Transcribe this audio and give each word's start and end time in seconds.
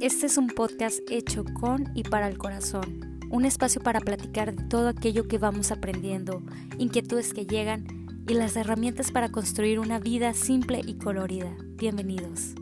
Este 0.00 0.24
es 0.24 0.38
un 0.38 0.46
podcast 0.46 0.98
hecho 1.10 1.44
con 1.44 1.92
y 1.94 2.04
para 2.04 2.26
el 2.26 2.38
corazón, 2.38 3.20
un 3.28 3.44
espacio 3.44 3.82
para 3.82 4.00
platicar 4.00 4.56
de 4.56 4.64
todo 4.64 4.88
aquello 4.88 5.28
que 5.28 5.36
vamos 5.36 5.70
aprendiendo, 5.72 6.42
inquietudes 6.78 7.34
que 7.34 7.44
llegan 7.44 8.08
y 8.26 8.32
las 8.32 8.56
herramientas 8.56 9.12
para 9.12 9.30
construir 9.30 9.78
una 9.78 9.98
vida 9.98 10.32
simple 10.32 10.80
y 10.86 10.94
colorida. 10.94 11.54
Bienvenidos. 11.76 12.54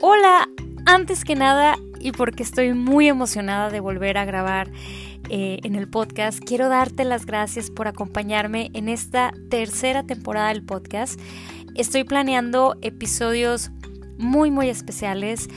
Hola, 0.00 0.48
antes 0.86 1.24
que 1.24 1.34
nada, 1.34 1.76
y 1.98 2.12
porque 2.12 2.44
estoy 2.44 2.72
muy 2.72 3.08
emocionada 3.08 3.68
de 3.70 3.80
volver 3.80 4.16
a 4.16 4.24
grabar 4.24 4.70
eh, 5.30 5.58
en 5.62 5.74
el 5.74 5.88
podcast, 5.88 6.38
quiero 6.38 6.68
darte 6.68 7.04
las 7.04 7.26
gracias 7.26 7.70
por 7.70 7.88
acompañarme 7.88 8.70
en 8.74 8.88
esta 8.88 9.32
tercera 9.50 10.02
temporada 10.02 10.48
del 10.48 10.64
podcast. 10.64 11.18
Estoy 11.74 12.04
planeando 12.04 12.76
episodios 12.82 13.70
muy, 14.18 14.50
muy 14.50 14.68
especiales 14.68 15.48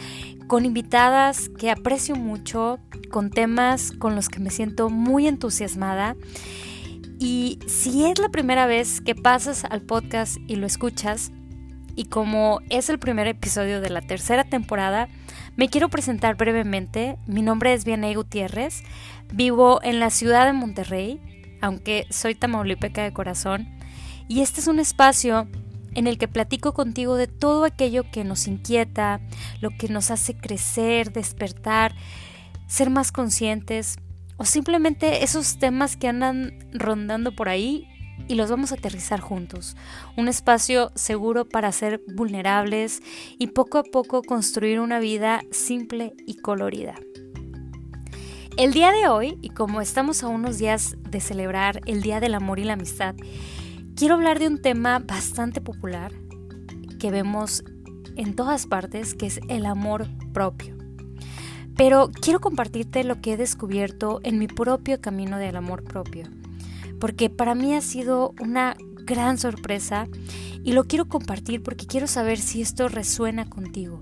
con 0.47 0.65
invitadas 0.65 1.49
que 1.49 1.69
aprecio 1.69 2.15
mucho, 2.15 2.79
con 3.11 3.29
temas 3.29 3.91
con 3.91 4.15
los 4.15 4.29
que 4.29 4.39
me 4.39 4.49
siento 4.49 4.89
muy 4.89 5.27
entusiasmada. 5.27 6.15
Y 7.19 7.59
si 7.67 8.05
es 8.05 8.19
la 8.19 8.29
primera 8.29 8.65
vez 8.65 9.01
que 9.01 9.15
pasas 9.15 9.65
al 9.65 9.81
podcast 9.81 10.37
y 10.47 10.55
lo 10.55 10.65
escuchas, 10.65 11.31
y 11.95 12.05
como 12.05 12.59
es 12.69 12.89
el 12.89 12.99
primer 12.99 13.27
episodio 13.27 13.81
de 13.81 13.89
la 13.89 14.01
tercera 14.01 14.43
temporada, 14.43 15.09
me 15.57 15.69
quiero 15.69 15.89
presentar 15.89 16.37
brevemente. 16.37 17.17
Mi 17.25 17.41
nombre 17.41 17.73
es 17.73 17.83
Vianey 17.83 18.13
Gutiérrez, 18.13 18.83
vivo 19.33 19.81
en 19.83 19.99
la 19.99 20.11
ciudad 20.11 20.45
de 20.45 20.53
Monterrey, 20.53 21.19
aunque 21.61 22.05
soy 22.09 22.35
tamaulipeca 22.35 23.03
de 23.03 23.11
corazón, 23.11 23.67
y 24.29 24.41
este 24.41 24.61
es 24.61 24.67
un 24.67 24.79
espacio 24.79 25.47
en 25.95 26.05
el 26.05 26.19
que 26.19 26.27
platico 26.27 26.73
contigo 26.73 27.15
de 27.15 27.25
todo 27.25 27.65
aquello 27.65 28.09
que 28.11 28.23
nos 28.23 28.47
inquieta, 28.47 29.19
lo 29.59 29.71
que 29.71 29.89
nos 29.89 30.11
hace 30.11 30.35
crecer, 30.35 31.11
despertar, 31.11 31.95
ser 32.67 32.91
más 32.91 33.11
conscientes 33.11 33.97
o 34.37 34.45
simplemente 34.45 35.23
esos 35.23 35.57
temas 35.57 35.97
que 35.97 36.07
andan 36.07 36.69
rondando 36.71 37.35
por 37.35 37.49
ahí 37.49 37.87
y 38.27 38.35
los 38.35 38.49
vamos 38.49 38.71
a 38.71 38.75
aterrizar 38.75 39.19
juntos. 39.19 39.75
Un 40.15 40.27
espacio 40.27 40.91
seguro 40.95 41.45
para 41.45 41.71
ser 41.71 42.01
vulnerables 42.13 43.01
y 43.37 43.47
poco 43.47 43.77
a 43.77 43.83
poco 43.83 44.21
construir 44.21 44.79
una 44.79 44.99
vida 44.99 45.41
simple 45.51 46.13
y 46.25 46.37
colorida. 46.37 46.95
El 48.57 48.73
día 48.73 48.91
de 48.91 49.07
hoy, 49.07 49.37
y 49.41 49.49
como 49.49 49.81
estamos 49.81 50.23
a 50.23 50.29
unos 50.29 50.57
días 50.57 50.97
de 51.09 51.21
celebrar 51.21 51.81
el 51.85 52.01
Día 52.01 52.19
del 52.19 52.33
Amor 52.33 52.57
y 52.57 52.63
la 52.63 52.73
Amistad, 52.73 53.15
quiero 53.95 54.15
hablar 54.15 54.39
de 54.39 54.47
un 54.47 54.61
tema 54.61 54.99
bastante 54.99 55.61
popular 55.61 56.11
que 56.99 57.11
vemos 57.11 57.63
en 58.15 58.35
todas 58.35 58.65
partes, 58.65 59.13
que 59.13 59.27
es 59.27 59.39
el 59.47 59.67
amor 59.67 60.07
propio. 60.33 60.75
Pero 61.75 62.09
quiero 62.09 62.41
compartirte 62.41 63.03
lo 63.03 63.21
que 63.21 63.33
he 63.33 63.37
descubierto 63.37 64.19
en 64.23 64.39
mi 64.39 64.47
propio 64.47 64.99
camino 64.99 65.37
del 65.37 65.55
amor 65.55 65.83
propio 65.83 66.27
porque 66.99 67.29
para 67.29 67.55
mí 67.55 67.73
ha 67.73 67.81
sido 67.81 68.33
una 68.39 68.75
gran 69.05 69.37
sorpresa 69.37 70.07
y 70.63 70.73
lo 70.73 70.85
quiero 70.85 71.07
compartir 71.07 71.63
porque 71.63 71.87
quiero 71.87 72.07
saber 72.07 72.39
si 72.39 72.61
esto 72.61 72.89
resuena 72.89 73.49
contigo. 73.49 74.01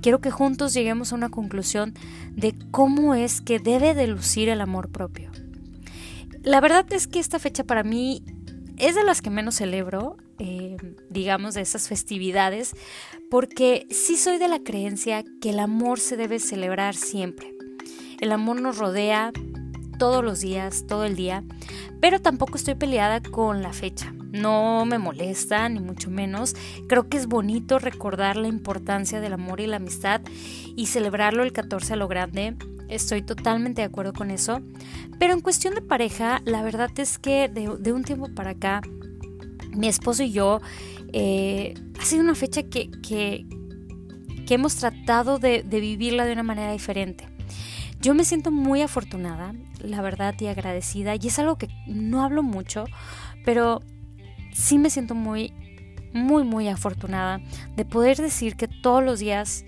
Quiero 0.00 0.20
que 0.20 0.30
juntos 0.30 0.74
lleguemos 0.74 1.12
a 1.12 1.16
una 1.16 1.28
conclusión 1.28 1.94
de 2.30 2.54
cómo 2.70 3.14
es 3.14 3.40
que 3.40 3.58
debe 3.58 3.94
de 3.94 4.08
lucir 4.08 4.48
el 4.48 4.60
amor 4.60 4.90
propio. 4.90 5.30
La 6.42 6.60
verdad 6.60 6.90
es 6.92 7.06
que 7.06 7.20
esta 7.20 7.38
fecha 7.38 7.62
para 7.62 7.84
mí 7.84 8.24
es 8.78 8.96
de 8.96 9.04
las 9.04 9.22
que 9.22 9.30
menos 9.30 9.54
celebro, 9.56 10.16
eh, 10.38 10.76
digamos, 11.08 11.54
de 11.54 11.60
esas 11.60 11.86
festividades, 11.86 12.74
porque 13.30 13.86
sí 13.90 14.16
soy 14.16 14.38
de 14.38 14.48
la 14.48 14.58
creencia 14.58 15.24
que 15.40 15.50
el 15.50 15.60
amor 15.60 16.00
se 16.00 16.16
debe 16.16 16.40
celebrar 16.40 16.96
siempre. 16.96 17.54
El 18.20 18.32
amor 18.32 18.60
nos 18.60 18.78
rodea 18.78 19.32
todos 20.02 20.24
los 20.24 20.40
días, 20.40 20.84
todo 20.88 21.04
el 21.04 21.14
día, 21.14 21.44
pero 22.00 22.20
tampoco 22.20 22.56
estoy 22.56 22.74
peleada 22.74 23.20
con 23.20 23.62
la 23.62 23.72
fecha. 23.72 24.12
No 24.32 24.84
me 24.84 24.98
molesta, 24.98 25.68
ni 25.68 25.78
mucho 25.78 26.10
menos. 26.10 26.56
Creo 26.88 27.08
que 27.08 27.18
es 27.18 27.28
bonito 27.28 27.78
recordar 27.78 28.36
la 28.36 28.48
importancia 28.48 29.20
del 29.20 29.34
amor 29.34 29.60
y 29.60 29.68
la 29.68 29.76
amistad 29.76 30.20
y 30.74 30.86
celebrarlo 30.86 31.44
el 31.44 31.52
14 31.52 31.92
a 31.92 31.96
lo 31.96 32.08
grande. 32.08 32.56
Estoy 32.88 33.22
totalmente 33.22 33.82
de 33.82 33.86
acuerdo 33.86 34.12
con 34.12 34.32
eso. 34.32 34.60
Pero 35.20 35.34
en 35.34 35.40
cuestión 35.40 35.76
de 35.76 35.82
pareja, 35.82 36.42
la 36.46 36.64
verdad 36.64 36.90
es 36.96 37.20
que 37.20 37.48
de, 37.48 37.92
un 37.92 38.02
tiempo 38.02 38.26
para 38.34 38.50
acá, 38.50 38.80
mi 39.70 39.86
esposo 39.86 40.24
y 40.24 40.32
yo, 40.32 40.60
eh, 41.12 41.74
ha 42.00 42.04
sido 42.04 42.24
una 42.24 42.34
fecha 42.34 42.64
que, 42.64 42.90
que, 43.06 43.46
hemos 44.52 44.74
tratado 44.74 45.38
de 45.38 45.62
vivirla 45.62 46.26
de 46.26 46.32
una 46.32 46.42
manera 46.42 46.72
diferente. 46.72 47.31
Yo 48.02 48.14
me 48.14 48.24
siento 48.24 48.50
muy 48.50 48.82
afortunada, 48.82 49.54
la 49.78 50.02
verdad, 50.02 50.34
y 50.40 50.48
agradecida, 50.48 51.14
y 51.14 51.28
es 51.28 51.38
algo 51.38 51.56
que 51.56 51.68
no 51.86 52.24
hablo 52.24 52.42
mucho, 52.42 52.84
pero 53.44 53.80
sí 54.52 54.76
me 54.76 54.90
siento 54.90 55.14
muy, 55.14 55.54
muy, 56.12 56.42
muy 56.42 56.66
afortunada 56.66 57.40
de 57.76 57.84
poder 57.84 58.16
decir 58.16 58.56
que 58.56 58.66
todos 58.66 59.04
los 59.04 59.20
días 59.20 59.64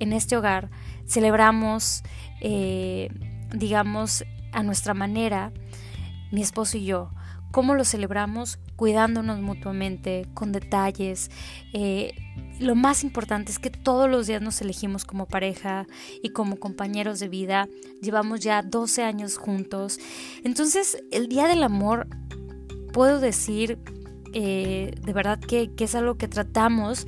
en 0.00 0.12
este 0.12 0.36
hogar 0.36 0.68
celebramos, 1.06 2.02
eh, 2.40 3.08
digamos, 3.54 4.24
a 4.50 4.64
nuestra 4.64 4.92
manera, 4.92 5.52
mi 6.32 6.42
esposo 6.42 6.78
y 6.78 6.86
yo, 6.86 7.12
cómo 7.52 7.74
lo 7.74 7.84
celebramos 7.84 8.58
cuidándonos 8.74 9.40
mutuamente, 9.40 10.26
con 10.34 10.50
detalles. 10.50 11.30
Eh, 11.72 12.14
lo 12.60 12.74
más 12.74 13.04
importante 13.04 13.52
es 13.52 13.58
que 13.58 13.70
todos 13.70 14.10
los 14.10 14.26
días 14.26 14.42
nos 14.42 14.60
elegimos 14.60 15.04
como 15.04 15.26
pareja 15.26 15.86
y 16.22 16.30
como 16.30 16.56
compañeros 16.56 17.20
de 17.20 17.28
vida. 17.28 17.68
Llevamos 18.02 18.40
ya 18.40 18.62
12 18.62 19.02
años 19.02 19.36
juntos. 19.36 19.98
Entonces, 20.44 21.02
el 21.10 21.28
Día 21.28 21.46
del 21.48 21.62
Amor, 21.62 22.08
puedo 22.92 23.20
decir 23.20 23.78
eh, 24.38 24.94
de 25.02 25.12
verdad 25.14 25.38
que, 25.38 25.70
es 25.78 25.94
algo 25.94 26.16
que 26.16 26.28
tratamos 26.28 27.06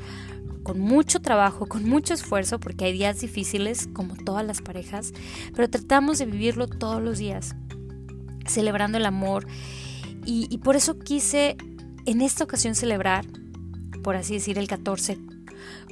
con 0.63 0.81
mucho 0.81 1.21
trabajo, 1.21 1.67
con 1.67 1.87
mucho 1.87 2.15
esfuerzo, 2.15 2.59
porque 2.59 2.87
hay 2.87 2.93
días 2.93 3.21
difíciles, 3.21 3.87
como 3.93 4.17
todas 4.17 4.47
las 4.47 4.63
parejas, 4.63 5.13
pero 5.55 5.69
tratamos 5.69 6.19
de 6.19 6.25
vivirlo 6.25 6.69
todos 6.69 7.03
los 7.03 7.19
días, 7.19 7.55
celebrando 8.47 8.97
el 8.97 9.05
amor 9.05 9.47
y, 10.25 10.59
por 10.59 10.77
eso 10.77 10.99
quise 10.99 11.57
en 12.05 12.21
esta 12.21 12.45
ocasión 12.45 12.75
celebrar, 12.75 13.27
por 14.03 14.17
así 14.17 14.35
decir, 14.35 14.59
el 14.59 14.69
14, 14.69 15.19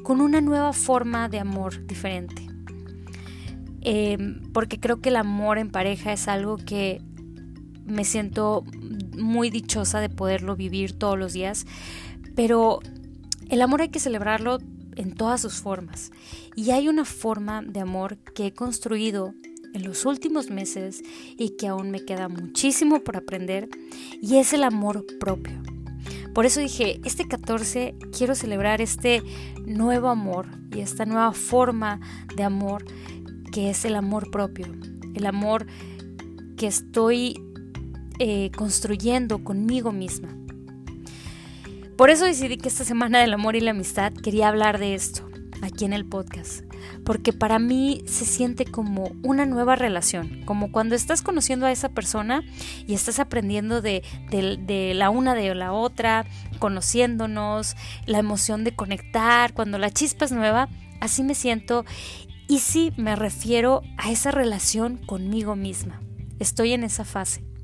con 0.07 0.21
una 0.21 0.41
nueva 0.41 0.73
forma 0.73 1.29
de 1.29 1.41
amor 1.41 1.85
diferente. 1.85 2.47
Em, 3.81 4.41
porque 4.53 4.79
creo 4.79 5.01
que 5.01 5.09
el 5.09 5.17
amor 5.17 5.59
en 5.59 5.73
pareja 5.73 6.13
es 6.13 6.29
algo 6.29 6.59
que 6.59 7.03
me 7.85 8.05
siento 8.05 8.63
muy 9.19 9.51
dichosa 9.51 9.99
de 9.99 10.09
poderlo 10.09 10.55
vivir 10.55 10.97
todos 10.97 11.19
los 11.19 11.33
días, 11.33 11.67
pero 12.37 12.79
el 13.49 13.61
amor 13.61 13.83
hay 13.83 13.89
que 13.89 13.99
celebrarlo 13.99 14.59
en 14.95 15.13
todas 15.13 15.41
sus 15.41 15.55
formas. 15.55 16.13
Y 16.55 16.71
hay 16.71 16.87
una 16.87 17.05
forma 17.05 17.63
de 17.63 17.81
amor 17.81 18.17
que 18.17 18.47
he 18.47 18.55
construido 18.55 19.35
en 19.75 19.83
los 19.83 20.07
últimos 20.07 20.51
meses 20.51 21.03
y 21.37 21.57
que 21.57 21.67
aún 21.67 21.91
me 21.91 22.05
queda 22.05 22.29
muchísimo 22.29 23.01
por 23.01 23.17
aprender 23.17 23.69
y 24.23 24.37
es 24.37 24.53
el 24.53 24.63
amor 24.63 25.05
propio. 25.19 25.76
Por 26.37 26.45
eso 26.45 26.61
dije, 26.61 27.01
este 27.07 27.27
14 27.27 27.95
quiero 28.15 28.35
celebrar 28.35 28.83
este 28.83 29.23
nuevo 29.65 30.11
amor 30.11 30.47
y 30.71 30.81
esta 30.81 31.07
nueva 31.07 31.33
forma 31.33 31.99
de 32.37 32.43
amor 32.43 32.85
que 33.53 33.71
es 33.71 33.87
el 33.87 33.95
amor 33.97 34.31
propio, 34.31 34.67
el 35.15 35.25
amor 35.25 35.67
que 36.59 36.67
estoy 36.67 37.43
eh, 38.19 38.51
construyendo 38.55 39.45
conmigo 39.45 39.93
misma. 39.93 40.29
Por 41.97 42.11
eso 42.11 42.27
decidí 42.27 42.59
que 42.59 42.69
esta 42.69 42.85
semana 42.85 43.19
del 43.19 43.33
amor 43.33 43.57
y 43.57 43.61
la 43.61 43.71
amistad 43.71 44.13
quería 44.13 44.49
hablar 44.49 44.79
de 44.79 44.95
esto 44.95 45.27
aquí 45.63 45.87
en 45.87 45.95
el 45.95 46.05
podcast 46.05 46.67
porque 47.05 47.33
para 47.33 47.59
mí 47.59 48.03
se 48.07 48.25
siente 48.25 48.65
como 48.65 49.13
una 49.23 49.47
nueva 49.47 49.77
relación, 49.77 50.43
como 50.45 50.73
cuando 50.73 50.95
estás 50.95 51.23
conociendo 51.23 51.67
a 51.67 51.73
esa 51.73 51.89
persona 51.91 52.43
y 52.87 52.95
estás 52.95 53.19
aprendiendo 53.19 53.81
de, 53.83 54.03
la 54.95 55.11
una 55.11 55.35
de 55.35 55.55
la 55.55 55.73
otra, 55.73 56.27
conociéndonos, 56.59 57.77
la 58.07 58.19
emoción 58.19 58.65
de 58.65 58.75
conectar, 58.75 59.53
cuando 59.55 59.79
la 59.79 59.91
chispa 59.91 60.25
es 60.25 60.33
nueva, 60.33 60.69
así 61.01 61.23
me 61.23 61.35
siento 61.35 61.85
y 62.49 62.61
sí 62.61 62.93
me 62.97 63.17
refiero 63.17 63.83
a 63.99 64.11
esa 64.11 64.31
relación 64.31 64.97
conmigo 64.99 65.57
misma. 65.57 66.01
Estoy 66.39 66.73
en 66.73 66.85
esa 66.85 67.05
fase 67.05 67.56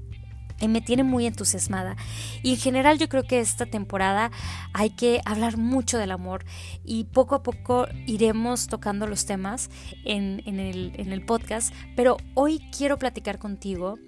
me 0.69 0.81
tiene 0.81 1.05
muy 1.05 1.27
entusiasmada. 1.27 1.97
Y 2.43 2.51
en 2.51 2.59
general 2.59 2.99
yo 2.99 3.09
creo 3.09 3.25
que 3.25 3.41
esta 3.41 3.67
temporada 3.67 4.31
hay 4.73 4.91
que 4.91 5.21
hablar 5.25 5.57
mucho 5.57 5.99
del 5.99 6.11
amor 6.11 6.45
y 6.85 7.05
poco 7.05 7.35
a 7.35 7.43
poco 7.43 7.87
iremos 8.07 8.67
tocando 8.69 9.07
los 9.07 9.27
temas 9.27 9.71
en, 10.05 10.41
el, 10.47 10.93
en 10.97 11.13
el 11.13 11.25
podcast, 11.25 11.75
pero 11.97 12.17
hoy 12.35 12.61
quiero 12.77 12.99
platicar 12.99 13.39
contigo 13.39 13.99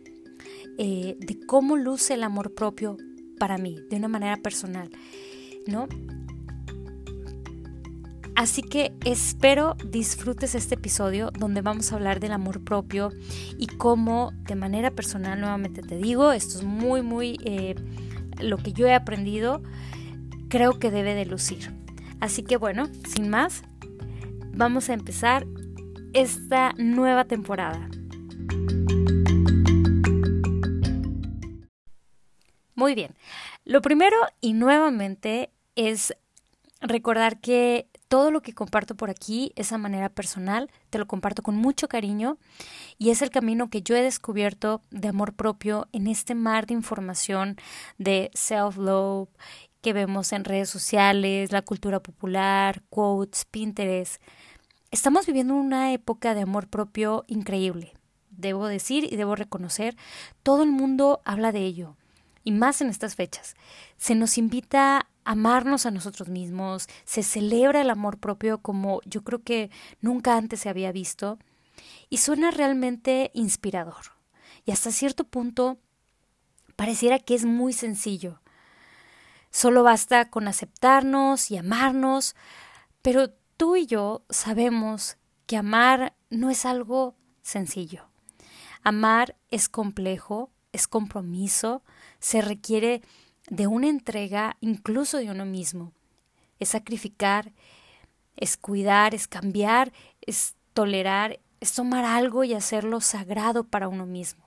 eh, 0.79 1.17
de 1.21 1.47
cómo 1.47 1.77
luce 1.77 2.15
el 2.15 2.23
amor 2.23 2.55
propio 2.55 2.97
para 3.39 3.59
mí, 3.59 3.77
de 3.91 3.97
una 3.97 4.09
manera 4.09 4.37
personal, 4.37 4.91
¿no? 5.67 5.89
Así 8.37 8.63
que 8.63 8.93
espero 9.05 9.77
disfrutes 9.85 10.57
este 10.57 10.75
episodio 10.75 11.31
donde 11.31 11.63
vamos 11.63 11.93
a 11.93 11.95
hablar 11.95 12.19
del 12.19 12.33
amor 12.33 12.65
propio 12.65 13.11
y 13.59 13.69
cómo 13.69 14.33
de 14.49 14.57
manera 14.57 14.91
personal, 14.91 15.41
nuevamente 15.41 15.83
te 15.83 15.97
digo, 15.97 16.33
esto 16.33 16.59
es 16.59 16.65
muy, 16.65 17.03
muy 17.03 17.39
eh, 17.45 17.77
lo 18.41 18.59
que 18.59 18.73
yo 18.73 18.87
he 18.87 18.95
aprendido, 18.95 19.63
creo 20.49 20.81
que 20.81 20.91
debe 20.91 21.15
de 21.15 21.27
lucir. 21.27 21.73
Así 22.19 22.43
que 22.43 22.57
bueno, 22.57 22.89
sin 23.09 23.29
más, 23.29 23.63
vamos 24.53 24.91
a 24.91 24.95
empezar 24.95 25.47
esta 26.13 26.73
nueva 26.77 27.27
temporada. 27.27 27.89
Muy 32.75 32.97
bien, 32.97 33.15
lo 33.65 33.81
primero 33.81 34.17
y 34.41 34.55
nuevamente 34.55 35.51
es 35.77 36.17
recordar 36.81 37.41
que 37.41 37.87
todo 38.09 38.31
lo 38.31 38.43
que 38.43 38.55
comparto 38.55 38.95
por 38.95 39.11
aquí, 39.11 39.53
esa 39.57 39.79
manera 39.79 40.09
personal, 40.09 40.71
te 40.91 40.99
lo 40.99 41.07
comparto 41.07 41.43
con 41.43 41.57
mucho 41.57 41.89
cariño 41.89 42.39
y 42.99 43.11
es 43.11 43.23
el 43.23 43.31
camino 43.31 43.71
que 43.71 43.83
yo 43.83 43.97
he 43.97 44.03
descubierto 44.03 44.83
de 44.91 45.09
amor 45.09 45.35
propio 45.35 45.89
en 45.93 46.07
este 46.07 46.35
mar 46.35 46.67
de 46.67 46.75
información 46.75 47.57
de 47.99 48.31
self-love 48.35 49.29
que 49.81 49.93
vemos 49.93 50.33
en 50.33 50.45
redes 50.45 50.71
sociales, 50.71 51.53
la 51.53 51.63
cultura 51.63 52.01
popular, 52.01 52.83
quotes, 52.89 53.45
Pinterest. 53.45 54.21
Estamos 54.91 55.27
viviendo 55.27 55.55
una 55.55 55.93
época 55.93 56.35
de 56.35 56.43
amor 56.43 56.69
propio 56.69 57.25
increíble. 57.27 57.93
Debo 58.31 58.67
decir 58.67 59.05
y 59.05 59.17
debo 59.17 59.37
reconocer, 59.37 59.97
todo 60.43 60.63
el 60.63 60.71
mundo 60.71 61.21
habla 61.25 61.53
de 61.53 61.61
ello, 61.61 61.97
y 62.45 62.53
más 62.53 62.81
en 62.81 62.89
estas 62.89 63.15
fechas. 63.15 63.55
Se 63.97 64.15
nos 64.15 64.39
invita 64.39 65.09
amarnos 65.25 65.87
a 65.87 65.91
nosotros 65.91 66.29
mismos, 66.29 66.89
se 67.05 67.23
celebra 67.23 67.81
el 67.81 67.91
amor 67.91 68.19
propio 68.19 68.59
como 68.59 69.01
yo 69.05 69.23
creo 69.23 69.43
que 69.43 69.71
nunca 70.01 70.37
antes 70.37 70.61
se 70.61 70.69
había 70.69 70.93
visto 70.93 71.39
y 72.09 72.19
suena 72.19 72.51
realmente 72.51 73.31
inspirador. 73.35 74.15
Y 74.65 74.71
hasta 74.71 74.91
cierto 74.91 75.25
punto 75.25 75.79
pareciera 76.77 77.19
que 77.19 77.35
es 77.35 77.45
muy 77.45 77.73
sencillo. 77.73 78.41
Solo 79.51 79.83
basta 79.83 80.31
con 80.31 80.49
aceptarnos 80.49 81.51
y 81.51 81.57
amarnos, 81.57 82.35
pero 83.03 83.31
tú 83.57 83.77
y 83.77 83.87
yo 83.87 84.25
sabemos 84.31 85.17
que 85.47 85.57
amar 85.57 86.15
no 86.31 86.51
es 86.51 86.65
algo 86.65 87.17
sencillo. 87.43 88.09
Amar 88.83 89.37
es 89.51 89.69
complejo, 89.69 90.51
es 90.73 90.89
compromiso, 90.89 91.83
se 92.19 92.43
requiere 92.43 93.03
de 93.49 93.67
una 93.67 93.89
entrega 93.89 94.57
incluso 94.61 95.19
de 95.19 95.31
uno 95.31 95.45
mismo. 95.45 95.93
Es 96.59 96.71
sacrificar, 96.71 97.53
es 98.37 98.57
cuidar, 98.57 99.15
es 99.15 99.29
cambiar, 99.29 99.93
es 100.21 100.57
tolerar, 100.73 101.41
es 101.61 101.73
tomar 101.73 102.05
algo 102.05 102.45
y 102.45 102.55
hacerlo 102.55 103.01
sagrado 103.01 103.65
para 103.65 103.89
uno 103.89 104.07
mismo. 104.07 104.45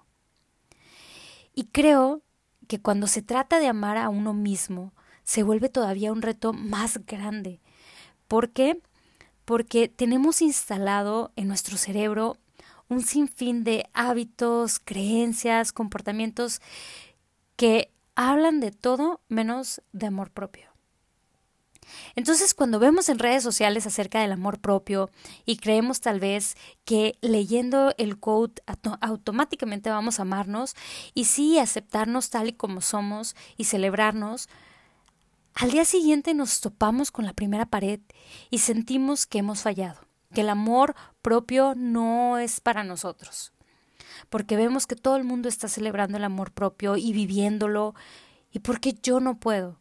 Y 1.54 1.66
creo 1.66 2.22
que 2.68 2.82
cuando 2.82 3.08
se 3.08 3.22
trata 3.22 3.60
de 3.60 3.68
amar 3.68 3.98
a 3.98 4.10
uno 4.10 4.34
mismo, 4.34 4.94
se 5.24 5.44
vuelve 5.44 5.70
todavía 5.70 6.12
un 6.12 6.22
reto 6.22 6.54
más 6.54 7.06
grande. 7.06 7.60
¿Por 8.28 8.52
qué? 8.52 8.82
Porque 9.46 9.88
tenemos 9.88 10.42
instalado 10.42 11.32
en 11.36 11.48
nuestro 11.48 11.78
cerebro 11.78 12.38
un 12.90 13.02
sinfín 13.02 13.64
de 13.64 13.90
hábitos, 13.94 14.80
creencias, 14.80 15.72
comportamientos 15.74 16.62
que 17.56 17.92
hablan 18.18 18.60
de 18.60 18.72
todo 18.72 19.22
menos 19.30 19.82
de 19.94 20.08
amor 20.08 20.32
propio. 20.32 20.68
Entonces, 22.16 22.54
cuando 22.54 22.80
vemos 22.80 23.08
en 23.08 23.20
redes 23.20 23.44
sociales 23.44 23.86
acerca 23.86 24.20
del 24.20 24.32
amor 24.32 24.60
propio 24.60 25.10
y 25.46 25.58
creemos 25.58 26.02
tal 26.02 26.20
vez 26.20 26.58
que 26.84 27.18
leyendo 27.22 27.94
el 27.98 28.18
quote 28.18 28.62
automáticamente 29.00 29.90
vamos 29.90 30.20
a 30.20 30.24
amarnos 30.24 30.76
y 31.14 31.26
sí 31.26 31.60
aceptarnos 31.60 32.30
tal 32.30 32.50
y 32.50 32.54
como 32.54 32.82
somos 32.82 33.36
y 33.56 33.66
celebrarnos, 33.66 34.50
al 35.54 35.72
día 35.72 35.86
siguiente 35.86 36.34
nos 36.34 36.60
topamos 36.60 37.12
con 37.12 37.24
la 37.26 37.34
primera 37.34 37.68
pared 37.68 38.02
y 38.50 38.58
sentimos 38.58 39.28
que 39.28 39.38
hemos 39.38 39.62
fallado, 39.62 40.02
que 40.34 40.42
el 40.42 40.50
amor 40.50 40.96
propio 41.22 41.74
no 41.76 42.40
es 42.40 42.60
para 42.62 42.84
nosotros 42.84 43.54
porque 44.30 44.58
vemos 44.58 44.88
que 44.88 44.96
todo 44.96 45.16
el 45.16 45.24
mundo 45.24 45.50
está 45.50 45.68
celebrando 45.68 46.18
el 46.18 46.24
amor 46.24 46.52
propio 46.52 46.98
y 46.98 47.14
viviéndolo, 47.14 47.96
y 48.52 48.60
porque 48.60 48.94
yo 49.02 49.20
no 49.20 49.38
puedo. 49.40 49.80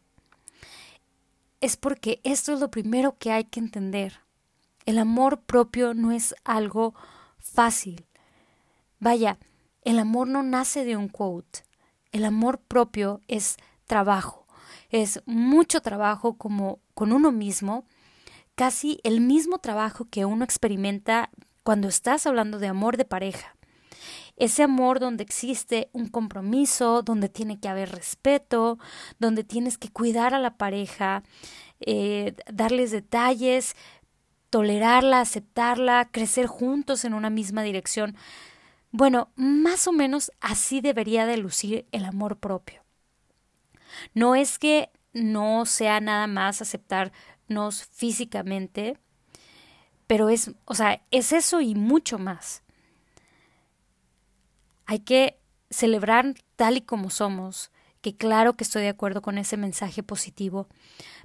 Es 1.61 1.77
porque 1.77 2.19
esto 2.23 2.53
es 2.53 2.59
lo 2.59 2.69
primero 2.69 3.17
que 3.17 3.31
hay 3.31 3.45
que 3.45 3.59
entender. 3.59 4.21
El 4.85 4.99
amor 4.99 5.41
propio 5.41 5.93
no 5.93 6.11
es 6.11 6.35
algo 6.43 6.93
fácil. 7.39 8.05
Vaya, 8.99 9.37
el 9.83 9.99
amor 9.99 10.27
no 10.27 10.43
nace 10.43 10.85
de 10.85 10.95
un 10.95 11.07
quote. 11.07 11.63
El 12.11 12.25
amor 12.25 12.59
propio 12.59 13.21
es 13.27 13.57
trabajo. 13.85 14.45
Es 14.89 15.21
mucho 15.25 15.81
trabajo 15.81 16.37
como 16.37 16.79
con 16.93 17.11
uno 17.11 17.31
mismo, 17.31 17.85
casi 18.55 18.99
el 19.03 19.19
mismo 19.19 19.59
trabajo 19.59 20.05
que 20.09 20.25
uno 20.25 20.45
experimenta 20.45 21.29
cuando 21.63 21.87
estás 21.89 22.25
hablando 22.25 22.59
de 22.59 22.67
amor 22.67 22.95
de 22.95 23.05
pareja 23.05 23.56
ese 24.37 24.63
amor 24.63 24.99
donde 24.99 25.23
existe 25.23 25.89
un 25.93 26.07
compromiso, 26.07 27.01
donde 27.01 27.27
tiene 27.27 27.59
que 27.59 27.67
haber 27.67 27.91
respeto, 27.91 28.77
donde 29.19 29.43
tienes 29.43 29.77
que 29.77 29.89
cuidar 29.89 30.33
a 30.33 30.39
la 30.39 30.57
pareja, 30.57 31.23
eh, 31.79 32.35
darles 32.51 32.91
detalles, 32.91 33.75
tolerarla, 34.49 35.21
aceptarla, 35.21 36.09
crecer 36.11 36.45
juntos 36.45 37.03
en 37.03 37.13
una 37.13 37.29
misma 37.29 37.63
dirección. 37.63 38.15
Bueno, 38.91 39.29
más 39.35 39.87
o 39.87 39.91
menos 39.91 40.31
así 40.39 40.81
debería 40.81 41.25
de 41.25 41.37
lucir 41.37 41.87
el 41.91 42.05
amor 42.05 42.37
propio. 42.37 42.83
No 44.13 44.35
es 44.35 44.59
que 44.59 44.91
no 45.13 45.65
sea 45.65 45.99
nada 45.99 46.27
más 46.27 46.61
aceptarnos 46.61 47.85
físicamente, 47.91 48.97
pero 50.05 50.29
es, 50.29 50.51
o 50.65 50.75
sea, 50.75 51.01
es 51.11 51.33
eso 51.33 51.59
y 51.59 51.73
mucho 51.73 52.19
más. 52.19 52.63
Hay 54.87 54.99
que 54.99 55.37
celebrar 55.69 56.33
tal 56.55 56.77
y 56.77 56.81
como 56.81 57.09
somos, 57.09 57.71
que 58.01 58.15
claro 58.15 58.53
que 58.53 58.63
estoy 58.63 58.83
de 58.83 58.89
acuerdo 58.89 59.21
con 59.21 59.37
ese 59.37 59.57
mensaje 59.57 60.01
positivo, 60.01 60.67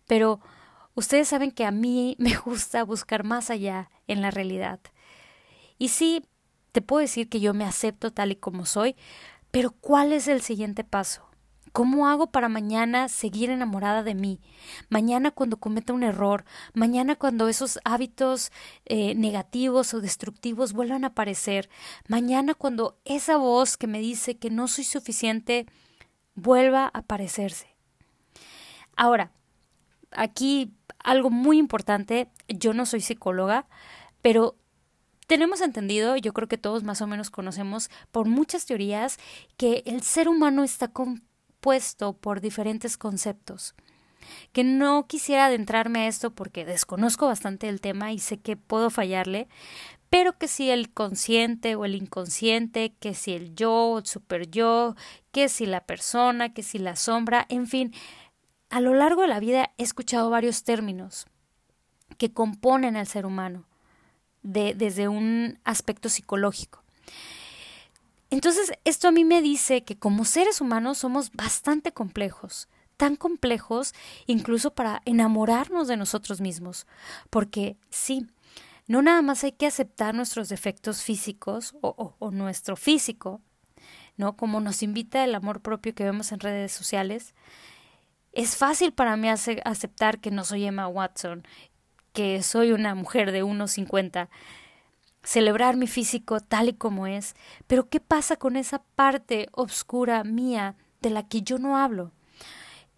pero 0.06 0.40
ustedes 0.94 1.28
saben 1.28 1.50
que 1.52 1.64
a 1.64 1.70
mí 1.70 2.16
me 2.18 2.36
gusta 2.36 2.84
buscar 2.84 3.24
más 3.24 3.48
allá 3.50 3.90
en 4.06 4.20
la 4.20 4.30
realidad. 4.30 4.80
Y 5.78 5.88
sí, 5.88 6.24
te 6.72 6.82
puedo 6.82 7.00
decir 7.00 7.28
que 7.28 7.40
yo 7.40 7.54
me 7.54 7.64
acepto 7.64 8.12
tal 8.12 8.32
y 8.32 8.36
como 8.36 8.66
soy, 8.66 8.96
pero 9.50 9.70
¿cuál 9.70 10.12
es 10.12 10.28
el 10.28 10.42
siguiente 10.42 10.84
paso? 10.84 11.31
¿Cómo 11.72 12.06
hago 12.06 12.26
para 12.26 12.50
mañana 12.50 13.08
seguir 13.08 13.48
enamorada 13.48 14.02
de 14.02 14.14
mí? 14.14 14.40
Mañana 14.90 15.30
cuando 15.30 15.56
cometa 15.56 15.94
un 15.94 16.02
error, 16.02 16.44
mañana 16.74 17.16
cuando 17.16 17.48
esos 17.48 17.80
hábitos 17.84 18.52
eh, 18.84 19.14
negativos 19.14 19.94
o 19.94 20.02
destructivos 20.02 20.74
vuelvan 20.74 21.04
a 21.04 21.08
aparecer, 21.08 21.70
mañana 22.08 22.54
cuando 22.54 22.98
esa 23.06 23.38
voz 23.38 23.78
que 23.78 23.86
me 23.86 24.00
dice 24.00 24.36
que 24.36 24.50
no 24.50 24.68
soy 24.68 24.84
suficiente 24.84 25.66
vuelva 26.34 26.84
a 26.84 26.98
aparecerse. 26.98 27.74
Ahora, 28.94 29.32
aquí 30.10 30.74
algo 30.98 31.30
muy 31.30 31.58
importante, 31.58 32.28
yo 32.48 32.74
no 32.74 32.84
soy 32.84 33.00
psicóloga, 33.00 33.66
pero 34.20 34.56
tenemos 35.26 35.62
entendido, 35.62 36.16
yo 36.16 36.34
creo 36.34 36.48
que 36.48 36.58
todos 36.58 36.82
más 36.84 37.00
o 37.00 37.06
menos 37.06 37.30
conocemos 37.30 37.90
por 38.10 38.26
muchas 38.28 38.66
teorías, 38.66 39.18
que 39.56 39.82
el 39.86 40.02
ser 40.02 40.28
humano 40.28 40.64
está 40.64 40.88
con 40.88 41.22
puesto 41.62 42.12
por 42.12 42.42
diferentes 42.42 42.98
conceptos. 42.98 43.74
Que 44.52 44.64
no 44.64 45.06
quisiera 45.06 45.46
adentrarme 45.46 46.00
a 46.00 46.08
esto 46.08 46.32
porque 46.32 46.66
desconozco 46.66 47.26
bastante 47.26 47.68
el 47.68 47.80
tema 47.80 48.12
y 48.12 48.18
sé 48.18 48.38
que 48.38 48.56
puedo 48.56 48.90
fallarle, 48.90 49.48
pero 50.10 50.36
que 50.36 50.48
si 50.48 50.70
el 50.70 50.92
consciente 50.92 51.74
o 51.74 51.86
el 51.86 51.94
inconsciente, 51.94 52.94
que 53.00 53.14
si 53.14 53.32
el 53.32 53.54
yo 53.54 53.72
o 53.72 53.98
el 53.98 54.06
super 54.06 54.50
yo, 54.50 54.94
que 55.30 55.48
si 55.48 55.64
la 55.64 55.86
persona, 55.86 56.52
que 56.52 56.62
si 56.62 56.78
la 56.78 56.96
sombra, 56.96 57.46
en 57.48 57.66
fin, 57.66 57.94
a 58.68 58.80
lo 58.80 58.94
largo 58.94 59.22
de 59.22 59.28
la 59.28 59.40
vida 59.40 59.72
he 59.78 59.82
escuchado 59.82 60.28
varios 60.30 60.64
términos 60.64 61.26
que 62.18 62.32
componen 62.32 62.96
al 62.96 63.06
ser 63.06 63.24
humano 63.24 63.66
de, 64.42 64.74
desde 64.74 65.08
un 65.08 65.58
aspecto 65.64 66.08
psicológico. 66.08 66.81
Entonces, 68.32 68.72
esto 68.86 69.08
a 69.08 69.10
mí 69.10 69.26
me 69.26 69.42
dice 69.42 69.84
que 69.84 69.98
como 69.98 70.24
seres 70.24 70.62
humanos 70.62 70.96
somos 70.96 71.32
bastante 71.32 71.92
complejos, 71.92 72.66
tan 72.96 73.14
complejos 73.14 73.92
incluso 74.26 74.74
para 74.74 75.02
enamorarnos 75.04 75.86
de 75.86 75.98
nosotros 75.98 76.40
mismos, 76.40 76.86
porque 77.28 77.76
sí, 77.90 78.26
no 78.86 79.02
nada 79.02 79.20
más 79.20 79.44
hay 79.44 79.52
que 79.52 79.66
aceptar 79.66 80.14
nuestros 80.14 80.48
defectos 80.48 81.02
físicos 81.02 81.74
o, 81.82 82.14
nuestro 82.30 82.74
físico, 82.76 83.42
¿no? 84.16 84.34
Como 84.34 84.60
nos 84.60 84.82
invita 84.82 85.24
el 85.24 85.34
amor 85.34 85.60
propio 85.60 85.94
que 85.94 86.04
vemos 86.04 86.32
en 86.32 86.40
redes 86.40 86.72
sociales. 86.72 87.34
Es 88.32 88.56
fácil 88.56 88.94
para 88.94 89.14
mí 89.18 89.28
aceptar 89.28 90.20
que 90.20 90.30
no 90.30 90.44
soy 90.44 90.64
Emma 90.64 90.88
Watson, 90.88 91.46
que 92.14 92.42
soy 92.42 92.72
una 92.72 92.94
mujer 92.94 93.30
de 93.30 93.44
1,50, 93.44 94.30
celebrar 95.22 95.76
mi 95.76 95.86
físico 95.86 96.40
tal 96.40 96.68
y 96.68 96.72
como 96.72 97.06
es, 97.06 97.34
pero 97.66 97.88
¿qué 97.88 98.00
pasa 98.00 98.36
con 98.36 98.56
esa 98.56 98.82
parte 98.94 99.48
oscura 99.52 100.24
mía 100.24 100.76
de 101.00 101.10
la 101.10 101.26
que 101.28 101.42
yo 101.42 101.58
no 101.58 101.76
hablo? 101.76 102.12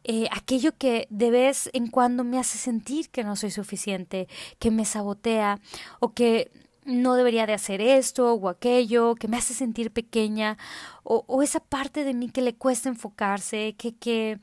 Eh, 0.04 0.28
aquello 0.32 0.76
que 0.76 1.06
de 1.08 1.30
vez 1.30 1.70
en 1.72 1.88
cuando 1.88 2.24
me 2.24 2.38
hace 2.38 2.58
sentir 2.58 3.08
que 3.08 3.24
no 3.24 3.36
soy 3.36 3.50
suficiente, 3.50 4.28
que 4.58 4.70
me 4.70 4.84
sabotea 4.84 5.60
o 5.98 6.12
que 6.12 6.50
no 6.84 7.14
debería 7.14 7.46
de 7.46 7.54
hacer 7.54 7.80
esto 7.80 8.34
o 8.34 8.48
aquello, 8.50 9.14
que 9.14 9.28
me 9.28 9.38
hace 9.38 9.54
sentir 9.54 9.90
pequeña, 9.90 10.58
o, 11.02 11.24
o 11.26 11.42
esa 11.42 11.60
parte 11.60 12.04
de 12.04 12.12
mí 12.12 12.28
que 12.28 12.42
le 12.42 12.54
cuesta 12.54 12.90
enfocarse, 12.90 13.74
que, 13.78 13.96
que 13.96 14.38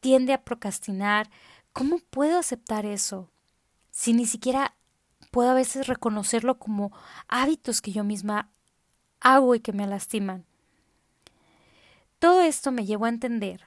tiende 0.00 0.32
a 0.32 0.42
procrastinar. 0.42 1.30
¿Cómo 1.72 1.98
puedo 2.10 2.38
aceptar 2.38 2.86
eso? 2.86 3.30
Si 3.92 4.12
ni 4.12 4.26
siquiera 4.26 4.74
puedo 5.30 5.50
a 5.50 5.54
veces 5.54 5.86
reconocerlo 5.86 6.58
como 6.58 6.92
hábitos 7.28 7.80
que 7.80 7.92
yo 7.92 8.04
misma 8.04 8.50
hago 9.20 9.54
y 9.54 9.60
que 9.60 9.72
me 9.72 9.86
lastiman. 9.86 10.44
Todo 12.18 12.40
esto 12.40 12.72
me 12.72 12.86
llevó 12.86 13.04
a 13.04 13.10
entender 13.10 13.64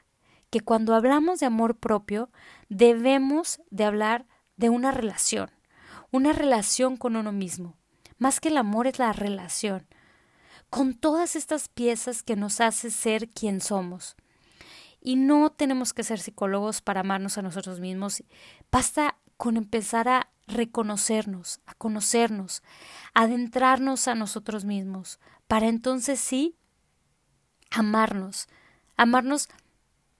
que 0.49 0.61
cuando 0.61 0.95
hablamos 0.95 1.39
de 1.39 1.45
amor 1.45 1.77
propio 1.77 2.29
debemos 2.69 3.61
de 3.69 3.85
hablar 3.85 4.25
de 4.57 4.69
una 4.69 4.91
relación, 4.91 5.51
una 6.11 6.33
relación 6.33 6.97
con 6.97 7.15
uno 7.15 7.31
mismo. 7.31 7.75
Más 8.17 8.39
que 8.39 8.49
el 8.49 8.57
amor 8.57 8.87
es 8.87 8.99
la 8.99 9.13
relación, 9.13 9.87
con 10.69 10.93
todas 10.93 11.35
estas 11.35 11.69
piezas 11.69 12.23
que 12.23 12.35
nos 12.35 12.59
hace 12.59 12.91
ser 12.91 13.29
quien 13.29 13.61
somos. 13.61 14.15
Y 15.01 15.15
no 15.15 15.51
tenemos 15.51 15.93
que 15.93 16.03
ser 16.03 16.19
psicólogos 16.19 16.81
para 16.81 17.01
amarnos 17.01 17.37
a 17.37 17.41
nosotros 17.41 17.79
mismos. 17.79 18.23
Basta 18.69 19.17
con 19.37 19.55
empezar 19.55 20.09
a 20.09 20.29
reconocernos, 20.53 21.61
a 21.65 21.73
conocernos, 21.73 22.63
adentrarnos 23.13 24.07
a 24.07 24.15
nosotros 24.15 24.65
mismos, 24.65 25.19
para 25.47 25.67
entonces 25.67 26.19
sí 26.19 26.55
amarnos, 27.71 28.47
amarnos 28.97 29.49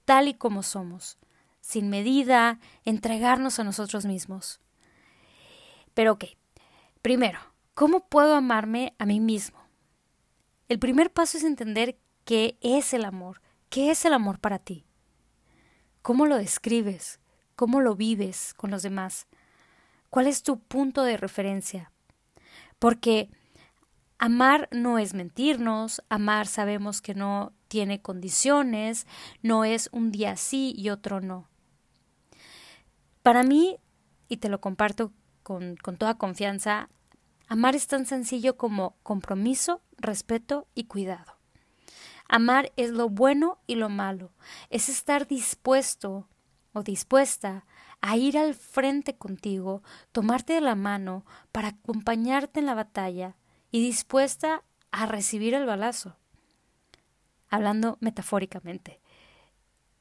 tal 0.05 0.27
y 0.27 0.33
como 0.33 0.63
somos, 0.63 1.17
sin 1.61 1.89
medida, 1.89 2.59
entregarnos 2.85 3.59
a 3.59 3.63
nosotros 3.63 4.05
mismos. 4.05 4.59
Pero 5.93 6.13
ok, 6.13 6.25
primero, 7.01 7.39
¿cómo 7.73 8.07
puedo 8.07 8.35
amarme 8.35 8.95
a 8.97 9.05
mí 9.05 9.19
mismo? 9.19 9.59
El 10.67 10.79
primer 10.79 11.11
paso 11.11 11.37
es 11.37 11.43
entender 11.43 11.99
qué 12.25 12.57
es 12.61 12.93
el 12.93 13.05
amor, 13.05 13.41
qué 13.69 13.91
es 13.91 14.05
el 14.05 14.13
amor 14.13 14.39
para 14.39 14.59
ti, 14.59 14.85
cómo 16.01 16.25
lo 16.25 16.37
describes, 16.37 17.19
cómo 17.55 17.81
lo 17.81 17.95
vives 17.95 18.53
con 18.53 18.71
los 18.71 18.83
demás, 18.83 19.27
cuál 20.09 20.27
es 20.27 20.43
tu 20.43 20.59
punto 20.59 21.03
de 21.03 21.17
referencia. 21.17 21.91
Porque 22.79 23.29
Amar 24.21 24.67
no 24.73 24.99
es 24.99 25.13
mentirnos, 25.13 26.03
amar 26.09 26.45
sabemos 26.45 27.01
que 27.01 27.15
no 27.15 27.53
tiene 27.69 28.01
condiciones, 28.01 29.07
no 29.41 29.63
es 29.63 29.87
un 29.93 30.11
día 30.11 30.35
sí 30.35 30.73
y 30.75 30.89
otro 30.89 31.21
no. 31.21 31.47
Para 33.23 33.43
mí, 33.43 33.77
y 34.27 34.37
te 34.37 34.49
lo 34.49 34.59
comparto 34.59 35.13
con, 35.41 35.77
con 35.77 35.95
toda 35.95 36.17
confianza, 36.17 36.89
amar 37.47 37.75
es 37.75 37.87
tan 37.87 38.05
sencillo 38.05 38.57
como 38.57 38.97
compromiso, 39.03 39.81
respeto 39.97 40.67
y 40.75 40.83
cuidado. 40.83 41.37
Amar 42.27 42.73
es 42.75 42.91
lo 42.91 43.07
bueno 43.07 43.59
y 43.67 43.75
lo 43.75 43.87
malo, 43.87 44.33
es 44.69 44.89
estar 44.89 45.27
dispuesto 45.27 46.27
o 46.73 46.83
dispuesta 46.83 47.65
a 48.01 48.17
ir 48.17 48.37
al 48.37 48.55
frente 48.55 49.15
contigo, 49.15 49.83
tomarte 50.11 50.53
de 50.53 50.61
la 50.61 50.75
mano 50.75 51.25
para 51.51 51.69
acompañarte 51.69 52.59
en 52.59 52.65
la 52.65 52.75
batalla, 52.75 53.35
y 53.71 53.81
dispuesta 53.83 54.63
a 54.91 55.05
recibir 55.05 55.53
el 55.53 55.65
balazo. 55.65 56.15
Hablando 57.49 57.97
metafóricamente. 57.99 58.99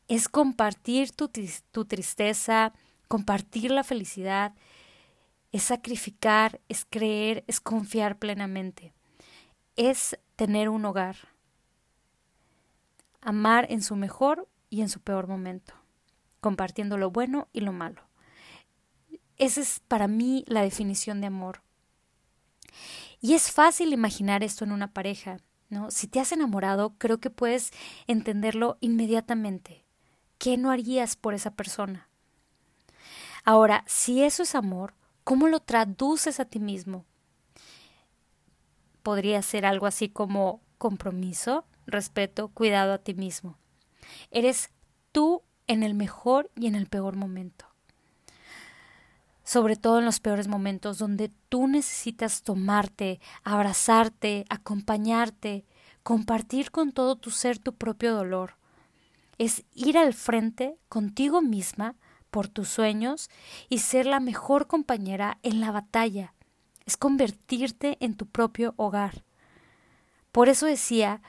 Es 0.06 0.28
compartir 0.28 1.12
tu, 1.12 1.30
tu 1.70 1.84
tristeza, 1.84 2.72
compartir 3.08 3.70
la 3.70 3.84
felicidad, 3.84 4.54
es 5.52 5.64
sacrificar, 5.64 6.60
es 6.68 6.86
creer, 6.88 7.44
es 7.46 7.60
confiar 7.60 8.18
plenamente. 8.18 8.94
Es 9.76 10.18
tener 10.36 10.68
un 10.68 10.84
hogar. 10.84 11.16
Amar 13.20 13.66
en 13.70 13.82
su 13.82 13.96
mejor 13.96 14.48
y 14.70 14.82
en 14.82 14.88
su 14.88 15.00
peor 15.00 15.26
momento, 15.26 15.74
compartiendo 16.40 16.98
lo 16.98 17.10
bueno 17.10 17.48
y 17.52 17.60
lo 17.60 17.72
malo. 17.72 18.02
Esa 19.36 19.60
es 19.60 19.80
para 19.80 20.08
mí 20.08 20.44
la 20.48 20.62
definición 20.62 21.20
de 21.20 21.28
amor. 21.28 21.62
Y 23.20 23.34
es 23.34 23.50
fácil 23.50 23.92
imaginar 23.92 24.42
esto 24.42 24.64
en 24.64 24.72
una 24.72 24.92
pareja, 24.92 25.38
¿no? 25.68 25.90
Si 25.90 26.06
te 26.06 26.20
has 26.20 26.32
enamorado, 26.32 26.94
creo 26.98 27.18
que 27.18 27.30
puedes 27.30 27.72
entenderlo 28.06 28.78
inmediatamente. 28.80 29.84
¿Qué 30.38 30.56
no 30.56 30.70
harías 30.70 31.16
por 31.16 31.34
esa 31.34 31.52
persona? 31.52 32.08
Ahora, 33.44 33.84
si 33.86 34.22
eso 34.22 34.42
es 34.42 34.54
amor, 34.54 34.94
¿cómo 35.24 35.48
lo 35.48 35.60
traduces 35.60 36.38
a 36.38 36.44
ti 36.44 36.60
mismo? 36.60 37.04
Podría 39.02 39.42
ser 39.42 39.66
algo 39.66 39.86
así 39.86 40.08
como 40.08 40.60
compromiso, 40.78 41.64
respeto, 41.86 42.48
cuidado 42.48 42.92
a 42.92 42.98
ti 42.98 43.14
mismo. 43.14 43.58
Eres 44.30 44.70
tú 45.12 45.42
en 45.68 45.82
el 45.82 45.94
mejor 45.94 46.50
y 46.56 46.66
en 46.66 46.74
el 46.74 46.86
peor 46.86 47.16
momento 47.16 47.68
sobre 49.48 49.76
todo 49.76 49.98
en 49.98 50.04
los 50.04 50.20
peores 50.20 50.46
momentos 50.46 50.98
donde 50.98 51.30
tú 51.48 51.68
necesitas 51.68 52.42
tomarte, 52.42 53.18
abrazarte, 53.44 54.44
acompañarte, 54.50 55.64
compartir 56.02 56.70
con 56.70 56.92
todo 56.92 57.16
tu 57.16 57.30
ser 57.30 57.58
tu 57.58 57.72
propio 57.74 58.14
dolor. 58.14 58.58
Es 59.38 59.64
ir 59.72 59.96
al 59.96 60.12
frente 60.12 60.76
contigo 60.90 61.40
misma 61.40 61.94
por 62.30 62.46
tus 62.46 62.68
sueños 62.68 63.30
y 63.70 63.78
ser 63.78 64.04
la 64.04 64.20
mejor 64.20 64.66
compañera 64.66 65.38
en 65.42 65.62
la 65.62 65.72
batalla. 65.72 66.34
Es 66.84 66.98
convertirte 66.98 67.96
en 68.00 68.16
tu 68.16 68.26
propio 68.26 68.74
hogar. 68.76 69.24
Por 70.30 70.50
eso 70.50 70.66
decía 70.66 71.22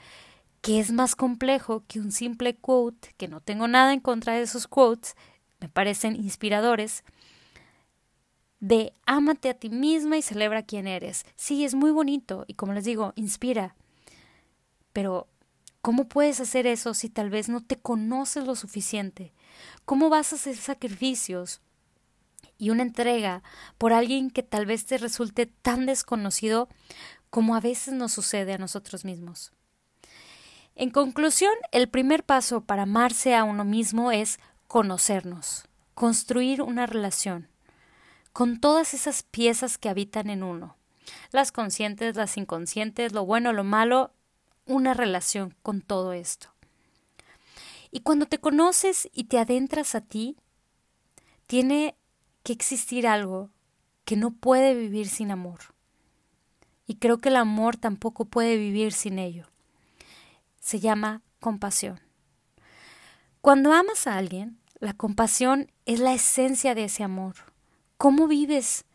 que 0.62 0.80
es 0.80 0.92
más 0.92 1.16
complejo 1.16 1.84
que 1.88 2.00
un 2.00 2.12
simple 2.12 2.56
quote, 2.56 3.14
que 3.18 3.28
no 3.28 3.42
tengo 3.42 3.68
nada 3.68 3.94
en 3.94 4.00
contra 4.00 4.34
de 4.34 4.42
esos 4.42 4.68
quotes, 4.68 5.16
me 5.60 5.70
parecen 5.70 6.16
inspiradores, 6.16 7.04
de 8.60 8.92
ámate 9.06 9.50
a 9.50 9.54
ti 9.54 9.70
misma 9.70 10.18
y 10.18 10.22
celebra 10.22 10.64
quién 10.64 10.88
eres. 10.88 11.26
Sí, 11.36 11.64
es 11.64 11.76
muy 11.76 11.92
bonito 11.92 12.44
y 12.48 12.56
como 12.56 12.74
les 12.74 12.84
digo, 12.84 13.14
inspira. 13.16 13.76
Pero, 14.92 15.28
¿cómo 15.82 16.10
puedes 16.10 16.40
hacer 16.42 16.68
eso 16.68 16.94
si 16.94 17.10
tal 17.10 17.30
vez 17.30 17.48
no 17.48 17.62
te 17.62 17.78
conoces 17.78 18.46
lo 18.46 18.56
suficiente? 18.56 19.34
¿Cómo 19.86 20.10
vas 20.10 20.34
a 20.34 20.36
hacer 20.36 20.58
sacrificios 20.58 21.62
y 22.58 22.70
una 22.70 22.84
entrega 22.84 23.44
por 23.78 23.94
alguien 23.94 24.30
que 24.30 24.44
tal 24.44 24.66
vez 24.66 24.86
te 24.86 24.98
resulte 24.98 25.46
tan 25.46 25.86
desconocido 25.86 26.68
como 27.30 27.56
a 27.56 27.62
veces 27.62 27.94
nos 27.94 28.12
sucede 28.12 28.54
a 28.54 28.58
nosotros 28.58 29.06
mismos? 29.06 29.54
En 30.80 30.92
conclusión, 30.92 31.52
el 31.74 31.90
primer 31.90 32.24
paso 32.24 32.62
para 32.62 32.84
amarse 32.84 33.36
a 33.36 33.44
uno 33.44 33.66
mismo 33.66 34.14
es 34.14 34.40
conocernos, 34.70 35.66
construir 35.94 36.62
una 36.62 36.86
relación 36.86 37.50
con 38.32 38.62
todas 38.62 38.94
esas 38.94 39.24
piezas 39.24 39.78
que 39.78 39.90
habitan 39.90 40.30
en 40.30 40.42
uno, 40.42 40.78
las 41.32 41.52
conscientes, 41.52 42.16
las 42.16 42.38
inconscientes, 42.38 43.12
lo 43.12 43.26
bueno, 43.26 43.52
lo 43.52 43.66
malo, 43.66 44.14
una 44.66 44.94
relación 44.94 45.54
con 45.64 45.82
todo 45.82 46.14
esto. 46.14 46.48
Y 47.92 48.00
cuando 48.00 48.26
te 48.26 48.40
conoces 48.40 49.10
y 49.14 49.26
te 49.26 49.38
adentras 49.38 49.96
a 49.96 50.00
ti, 50.00 50.38
tiene 51.46 51.98
que 52.42 52.54
existir 52.54 53.06
algo 53.06 53.50
que 54.06 54.16
no 54.16 54.32
puede 54.32 54.76
vivir 54.76 55.10
sin 55.10 55.32
amor. 55.32 55.60
Y 56.88 56.96
creo 56.96 57.18
que 57.18 57.28
el 57.28 57.36
amor 57.36 57.76
tampoco 57.76 58.24
puede 58.24 58.56
vivir 58.56 58.94
sin 58.94 59.20
ello. 59.20 59.50
Se 60.60 60.80
llama 60.80 61.22
compasión. 61.40 62.00
Cuando 63.42 63.74
amas 63.74 64.08
a 64.08 64.18
alguien, 64.18 64.60
la 64.80 64.94
compasión 64.94 65.72
es 65.86 66.00
la 66.00 66.14
esencia 66.14 66.76
de 66.76 66.86
ese 66.86 67.04
amor. 67.04 67.36
¿Cómo 67.98 68.28
vives 68.28 68.86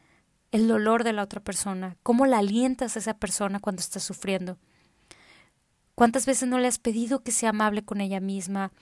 el 0.50 0.68
dolor 0.68 1.04
de 1.04 1.12
la 1.12 1.22
otra 1.22 1.40
persona? 1.40 1.96
¿Cómo 2.02 2.26
la 2.26 2.38
alientas 2.38 2.96
a 2.96 3.00
esa 3.00 3.14
persona 3.14 3.60
cuando 3.60 3.80
está 3.80 4.00
sufriendo? 4.00 4.58
¿Cuántas 5.94 6.26
veces 6.26 6.48
no 6.48 6.58
le 6.58 6.68
has 6.68 6.78
pedido 6.78 7.22
que 7.22 7.32
sea 7.32 7.50
amable 7.50 7.84
con 7.84 8.00
ella 8.00 8.20
misma? 8.20 8.72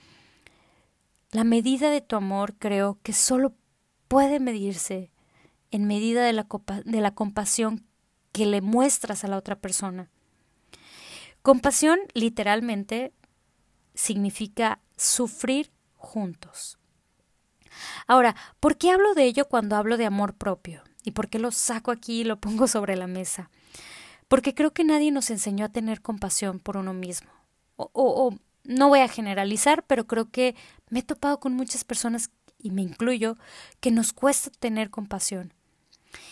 La 1.31 1.43
medida 1.43 1.89
de 1.89 2.01
tu 2.01 2.15
amor 2.15 2.55
creo 2.57 2.99
que 3.03 3.13
solo 3.13 3.53
puede 4.07 4.39
medirse 4.39 5.11
en 5.71 5.85
medida 5.85 6.23
de 6.23 6.33
la, 6.33 6.47
de 6.85 7.01
la 7.01 7.15
compasión 7.15 7.87
que 8.31 8.45
le 8.45 8.61
muestras 8.61 9.23
a 9.23 9.27
la 9.27 9.37
otra 9.37 9.59
persona. 9.59 10.09
Compasión 11.43 11.99
literalmente 12.13 13.13
significa 13.93 14.79
sufrir 14.95 15.73
juntos. 15.97 16.79
Ahora, 18.07 18.33
¿por 18.61 18.77
qué 18.77 18.91
hablo 18.91 19.13
de 19.13 19.25
ello 19.25 19.49
cuando 19.49 19.75
hablo 19.75 19.97
de 19.97 20.05
amor 20.05 20.35
propio? 20.35 20.83
¿Y 21.03 21.11
por 21.11 21.27
qué 21.27 21.39
lo 21.39 21.51
saco 21.51 21.91
aquí 21.91 22.21
y 22.21 22.23
lo 22.23 22.39
pongo 22.39 22.67
sobre 22.67 22.95
la 22.95 23.07
mesa? 23.07 23.49
Porque 24.29 24.55
creo 24.55 24.71
que 24.71 24.85
nadie 24.85 25.11
nos 25.11 25.29
enseñó 25.29 25.65
a 25.65 25.69
tener 25.69 26.01
compasión 26.01 26.59
por 26.59 26.77
uno 26.77 26.93
mismo. 26.93 27.29
O, 27.75 27.89
o, 27.93 28.33
no 28.63 28.87
voy 28.87 29.01
a 29.01 29.09
generalizar, 29.09 29.83
pero 29.85 30.07
creo 30.07 30.31
que 30.31 30.55
me 30.89 30.99
he 30.99 31.03
topado 31.03 31.41
con 31.41 31.55
muchas 31.55 31.83
personas, 31.83 32.31
y 32.57 32.71
me 32.71 32.83
incluyo, 32.83 33.35
que 33.81 33.91
nos 33.91 34.13
cuesta 34.13 34.49
tener 34.49 34.89
compasión. 34.89 35.53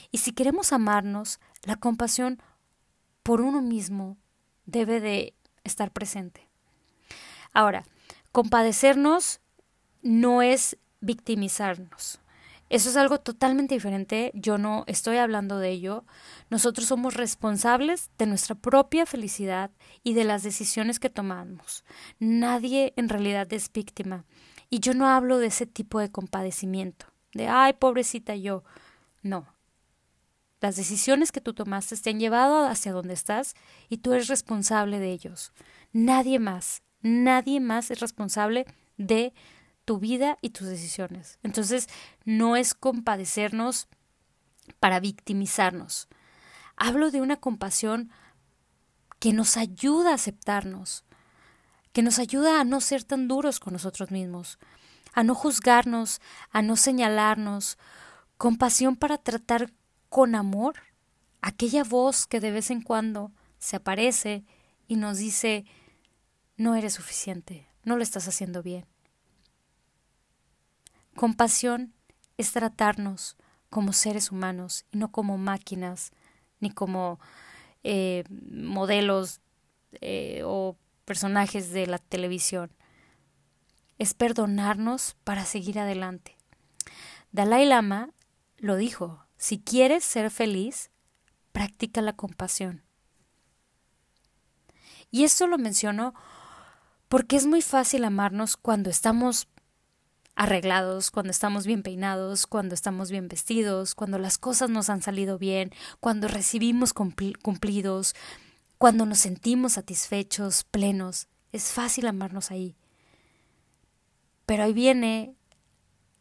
Y 0.09 0.19
si 0.19 0.31
queremos 0.31 0.71
amarnos, 0.71 1.41
la 1.63 1.75
compasión 1.75 2.41
por 3.23 3.41
uno 3.41 3.61
mismo 3.61 4.17
debe 4.71 4.99
de 4.99 5.33
estar 5.63 5.91
presente. 5.91 6.47
Ahora, 7.53 7.83
compadecernos 8.31 9.41
no 10.01 10.41
es 10.41 10.77
victimizarnos. 11.01 12.19
Eso 12.69 12.89
es 12.89 12.95
algo 12.95 13.19
totalmente 13.19 13.75
diferente. 13.75 14.31
Yo 14.33 14.57
no 14.57 14.85
estoy 14.87 15.17
hablando 15.17 15.59
de 15.59 15.71
ello. 15.71 16.05
Nosotros 16.49 16.87
somos 16.87 17.15
responsables 17.15 18.09
de 18.17 18.27
nuestra 18.27 18.55
propia 18.55 19.05
felicidad 19.05 19.71
y 20.03 20.13
de 20.13 20.23
las 20.23 20.41
decisiones 20.41 20.97
que 20.97 21.09
tomamos. 21.09 21.83
Nadie 22.19 22.93
en 22.95 23.09
realidad 23.09 23.51
es 23.51 23.69
víctima. 23.73 24.23
Y 24.69 24.79
yo 24.79 24.93
no 24.93 25.09
hablo 25.09 25.37
de 25.37 25.47
ese 25.47 25.65
tipo 25.65 25.99
de 25.99 26.11
compadecimiento, 26.11 27.07
de 27.33 27.49
ay, 27.49 27.73
pobrecita 27.73 28.37
yo. 28.37 28.63
No. 29.21 29.45
Las 30.61 30.75
decisiones 30.75 31.31
que 31.31 31.41
tú 31.41 31.53
tomaste 31.53 31.97
te 31.97 32.11
han 32.11 32.19
llevado 32.19 32.67
hacia 32.67 32.93
donde 32.93 33.15
estás 33.15 33.55
y 33.89 33.97
tú 33.97 34.13
eres 34.13 34.27
responsable 34.27 34.99
de 34.99 35.11
ellos. 35.11 35.51
Nadie 35.91 36.37
más, 36.37 36.83
nadie 37.01 37.59
más 37.59 37.89
es 37.89 37.99
responsable 37.99 38.65
de 38.97 39.33
tu 39.85 39.97
vida 39.97 40.37
y 40.39 40.51
tus 40.51 40.67
decisiones. 40.67 41.39
Entonces, 41.41 41.87
no 42.25 42.55
es 42.55 42.75
compadecernos 42.75 43.87
para 44.79 44.99
victimizarnos. 44.99 46.07
Hablo 46.77 47.09
de 47.09 47.21
una 47.21 47.37
compasión 47.37 48.11
que 49.19 49.33
nos 49.33 49.57
ayuda 49.57 50.11
a 50.11 50.15
aceptarnos, 50.15 51.05
que 51.91 52.03
nos 52.03 52.19
ayuda 52.19 52.61
a 52.61 52.63
no 52.63 52.81
ser 52.81 53.03
tan 53.03 53.27
duros 53.27 53.59
con 53.59 53.73
nosotros 53.73 54.11
mismos, 54.11 54.59
a 55.13 55.23
no 55.23 55.33
juzgarnos, 55.33 56.21
a 56.51 56.61
no 56.61 56.75
señalarnos, 56.75 57.79
compasión 58.37 58.95
para 58.95 59.17
tratar 59.17 59.71
con 60.11 60.35
amor 60.35 60.75
aquella 61.41 61.85
voz 61.85 62.27
que 62.27 62.41
de 62.41 62.51
vez 62.51 62.69
en 62.69 62.81
cuando 62.81 63.31
se 63.59 63.77
aparece 63.77 64.43
y 64.89 64.97
nos 64.97 65.19
dice 65.19 65.63
no 66.57 66.75
eres 66.75 66.95
suficiente, 66.95 67.65
no 67.85 67.95
lo 67.95 68.03
estás 68.03 68.27
haciendo 68.27 68.61
bien. 68.61 68.85
Compasión 71.15 71.93
es 72.37 72.51
tratarnos 72.51 73.37
como 73.69 73.93
seres 73.93 74.33
humanos 74.33 74.83
y 74.91 74.97
no 74.97 75.13
como 75.13 75.37
máquinas 75.37 76.11
ni 76.59 76.71
como 76.71 77.21
eh, 77.85 78.25
modelos 78.29 79.39
eh, 80.01 80.41
o 80.43 80.75
personajes 81.05 81.71
de 81.71 81.87
la 81.87 81.99
televisión. 81.99 82.69
Es 83.97 84.13
perdonarnos 84.13 85.15
para 85.23 85.45
seguir 85.45 85.79
adelante. 85.79 86.35
Dalai 87.31 87.65
Lama 87.65 88.09
lo 88.57 88.75
dijo, 88.75 89.25
si 89.41 89.57
quieres 89.57 90.03
ser 90.03 90.29
feliz, 90.29 90.91
practica 91.51 91.99
la 92.03 92.13
compasión. 92.13 92.83
Y 95.09 95.23
esto 95.23 95.47
lo 95.47 95.57
menciono 95.57 96.13
porque 97.07 97.37
es 97.37 97.47
muy 97.47 97.63
fácil 97.63 98.03
amarnos 98.03 98.55
cuando 98.55 98.91
estamos 98.91 99.47
arreglados, 100.35 101.09
cuando 101.09 101.31
estamos 101.31 101.65
bien 101.65 101.81
peinados, 101.81 102.45
cuando 102.45 102.75
estamos 102.75 103.09
bien 103.09 103.29
vestidos, 103.29 103.95
cuando 103.95 104.19
las 104.19 104.37
cosas 104.37 104.69
nos 104.69 104.91
han 104.91 105.01
salido 105.01 105.39
bien, 105.39 105.71
cuando 105.99 106.27
recibimos 106.27 106.93
cumplidos, 106.93 108.13
cuando 108.77 109.07
nos 109.07 109.17
sentimos 109.17 109.73
satisfechos, 109.73 110.65
plenos. 110.65 111.29
Es 111.51 111.71
fácil 111.71 112.05
amarnos 112.05 112.51
ahí. 112.51 112.75
Pero 114.45 114.65
ahí 114.65 114.73
viene 114.73 115.33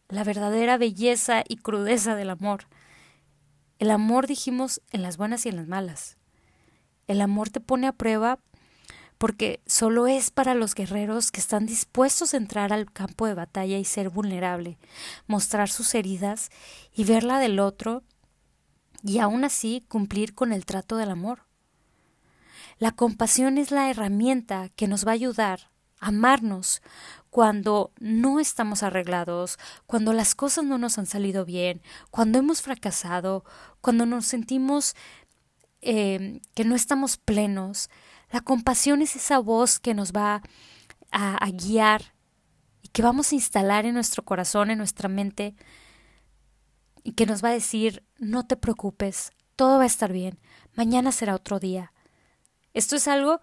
la 0.09 0.25
verdadera 0.25 0.79
belleza 0.79 1.45
y 1.47 1.57
crudeza 1.57 2.15
del 2.15 2.31
amor. 2.31 2.65
El 3.81 3.91
amor 3.91 4.27
dijimos 4.27 4.83
en 4.93 5.01
las 5.01 5.17
buenas 5.17 5.47
y 5.47 5.49
en 5.49 5.57
las 5.57 5.67
malas. 5.67 6.19
El 7.07 7.23
amor 7.23 7.49
te 7.49 7.61
pone 7.61 7.87
a 7.87 7.93
prueba 7.93 8.39
porque 9.17 9.63
solo 9.65 10.07
es 10.07 10.31
para 10.31 10.55
los 10.55 10.75
guerreros 10.75 11.31
que 11.31 11.41
están 11.41 11.65
dispuestos 11.65 12.35
a 12.35 12.37
entrar 12.37 12.75
al 12.75 12.93
campo 12.93 13.27
de 13.27 13.33
batalla 13.33 13.79
y 13.79 13.87
ser 13.87 14.11
vulnerable, 14.11 14.77
mostrar 15.27 15.71
sus 15.71 15.95
heridas 15.95 16.51
y 16.95 17.05
verla 17.05 17.39
del 17.39 17.59
otro 17.59 18.03
y 19.03 19.19
aún 19.19 19.45
así 19.45 19.83
cumplir 19.89 20.35
con 20.35 20.53
el 20.53 20.67
trato 20.67 20.99
del 20.99 21.11
amor. 21.11 21.47
La 22.79 22.93
compasión 22.93 23.57
es 23.57 23.71
la 23.71 23.89
herramienta 23.89 24.69
que 24.77 24.89
nos 24.89 25.07
va 25.07 25.13
a 25.13 25.15
ayudar 25.15 25.71
amarnos 26.01 26.83
cuando 27.31 27.93
no 28.01 28.41
estamos 28.41 28.83
arreglados, 28.83 29.59
cuando 29.87 30.13
las 30.13 30.35
cosas 30.35 30.65
no 30.65 30.79
nos 30.79 30.99
han 30.99 31.07
salido 31.07 31.45
bien, 31.45 31.81
cuando 32.11 32.39
hemos 32.39 32.61
fracasado, 32.63 33.45
cuando 33.81 34.05
nos 34.05 34.27
sentimos 34.27 34.97
eh, 35.81 36.41
que 36.55 36.65
no 36.65 36.75
estamos 36.75 37.17
plenos, 37.17 37.89
la 38.31 38.41
compasión 38.41 39.03
es 39.03 39.17
esa 39.17 39.39
voz 39.39 39.79
que 39.79 39.95
nos 39.95 40.13
va 40.13 40.43
a, 41.13 41.51
guiar 41.53 42.15
y 42.83 42.89
que 42.89 43.03
vamos 43.03 43.33
a 43.33 43.35
instalar 43.35 43.87
en 43.87 43.95
nuestro 43.95 44.25
corazón, 44.25 44.71
en 44.71 44.79
nuestra 44.79 45.09
mente, 45.09 45.55
y 47.03 47.13
que 47.13 47.27
nos 47.27 47.43
va 47.43 47.49
a 47.49 47.53
decir, 47.53 48.05
no 48.19 48.47
te 48.47 48.57
preocupes, 48.57 49.33
todo 49.57 49.79
va 49.79 49.85
a 49.85 49.87
estar 49.87 50.13
bien, 50.13 50.39
mañana 50.75 51.13
será 51.13 51.35
otro 51.35 51.59
día. 51.59 51.93
Esto 52.73 52.95
es 52.97 53.09
algo 53.09 53.41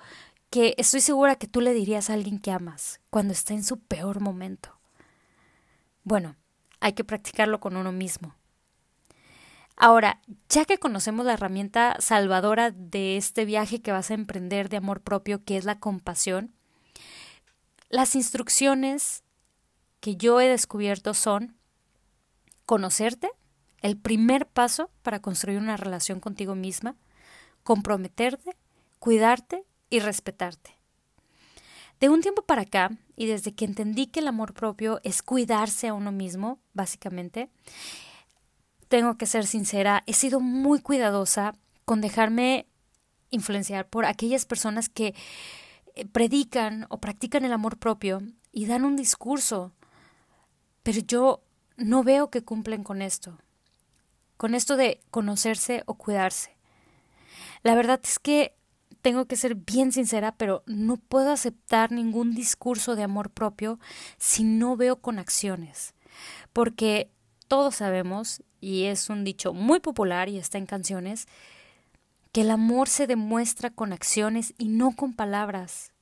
que 0.50 0.76
estoy 0.78 1.02
segura 1.02 1.36
que 1.36 1.48
tú 1.48 1.62
le 1.62 1.74
dirías 1.74 2.10
a 2.10 2.14
alguien 2.14 2.40
que 2.40 2.52
amas 2.52 3.02
cuando 3.10 3.34
está 3.34 3.54
en 3.54 3.64
su 3.64 3.80
peor 3.80 4.22
momento. 4.22 4.78
Bueno, 6.04 6.36
hay 6.80 6.94
que 6.94 7.04
practicarlo 7.04 7.60
con 7.60 7.76
uno 7.76 7.92
mismo. 7.92 8.36
Ahora, 9.76 10.22
ya 10.50 10.66
que 10.66 10.80
conocemos 10.80 11.26
la 11.26 11.34
herramienta 11.34 11.98
salvadora 12.00 12.72
de 12.72 13.18
este 13.18 13.46
viaje 13.46 13.82
que 13.82 13.92
vas 13.92 14.10
a 14.10 14.16
emprender 14.16 14.70
de 14.70 14.78
amor 14.78 15.02
propio, 15.02 15.44
que 15.44 15.58
es 15.58 15.66
la 15.66 15.80
compasión, 15.80 16.54
las 17.90 18.16
instrucciones 18.16 19.24
que 20.00 20.16
yo 20.16 20.42
he 20.42 20.48
descubierto 20.48 21.14
son 21.14 21.56
conocerte, 22.66 23.30
el 23.82 23.98
primer 23.98 24.48
paso 24.48 24.90
para 25.04 25.22
construir 25.22 25.60
una 25.60 25.78
relación 25.78 26.20
contigo 26.20 26.56
misma, 26.56 26.96
comprometerte, 27.64 28.58
cuidarte 29.00 29.64
y 29.90 30.00
respetarte. 30.00 30.78
De 32.00 32.10
un 32.10 32.22
tiempo 32.22 32.44
para 32.44 32.64
acá, 32.64 32.92
y 33.16 33.26
desde 33.26 33.54
que 33.54 33.66
entendí 33.66 34.08
que 34.08 34.20
el 34.20 34.28
amor 34.28 34.54
propio 34.54 35.00
es 35.04 35.24
cuidarse 35.24 35.88
a 35.88 35.94
uno 35.94 36.12
mismo, 36.12 36.60
básicamente, 36.74 37.50
tengo 38.88 39.18
que 39.18 39.26
ser 39.26 39.46
sincera, 39.46 40.04
he 40.06 40.14
sido 40.14 40.40
muy 40.40 40.80
cuidadosa 40.80 41.56
con 41.86 42.02
dejarme 42.02 42.68
influenciar 43.32 43.88
por 43.90 44.06
aquellas 44.06 44.46
personas 44.46 44.90
que 44.90 45.16
eh, 45.96 46.06
predican 46.06 46.86
o 46.90 47.00
practican 47.00 47.46
el 47.46 47.54
amor 47.54 47.78
propio 47.78 48.22
y 48.52 48.66
dan 48.66 48.86
un 48.86 48.96
discurso, 48.96 49.74
pero 50.84 51.00
yo 51.02 51.42
no 51.78 52.04
veo 52.04 52.30
que 52.30 52.44
cumplen 52.44 52.84
con 52.84 53.02
esto, 53.02 53.38
con 54.38 54.56
esto 54.56 54.78
de 54.78 55.00
conocerse 55.10 55.84
o 55.86 55.96
cuidarse. 55.96 56.56
La 57.64 57.76
verdad 57.76 58.00
es 58.04 58.20
que 58.20 58.57
tengo 59.08 59.26
que 59.26 59.38
ser 59.38 59.56
bien 59.56 59.94
sincera, 59.94 60.36
pero 60.36 60.64
no 60.66 60.98
puedo 60.98 61.32
aceptar 61.32 61.94
ningún 61.94 62.36
discurso 62.36 62.98
de 62.98 63.04
amor 63.04 63.30
propio 63.30 63.80
si 64.18 64.44
no 64.44 64.76
veo 64.76 64.98
con 64.98 65.18
acciones, 65.18 65.96
porque 66.52 67.10
todos 67.48 67.76
sabemos, 67.76 68.44
y 68.60 68.84
es 68.84 69.10
un 69.10 69.24
dicho 69.24 69.54
muy 69.54 69.80
popular 69.80 70.28
y 70.28 70.38
está 70.38 70.58
en 70.58 70.66
canciones, 70.66 71.30
que 72.34 72.42
el 72.42 72.52
amor 72.52 72.90
se 72.90 73.08
demuestra 73.08 73.70
con 73.70 73.94
acciones 73.94 74.54
y 74.58 74.68
no 74.68 74.92
con 74.92 75.14
palabras. 75.14 75.94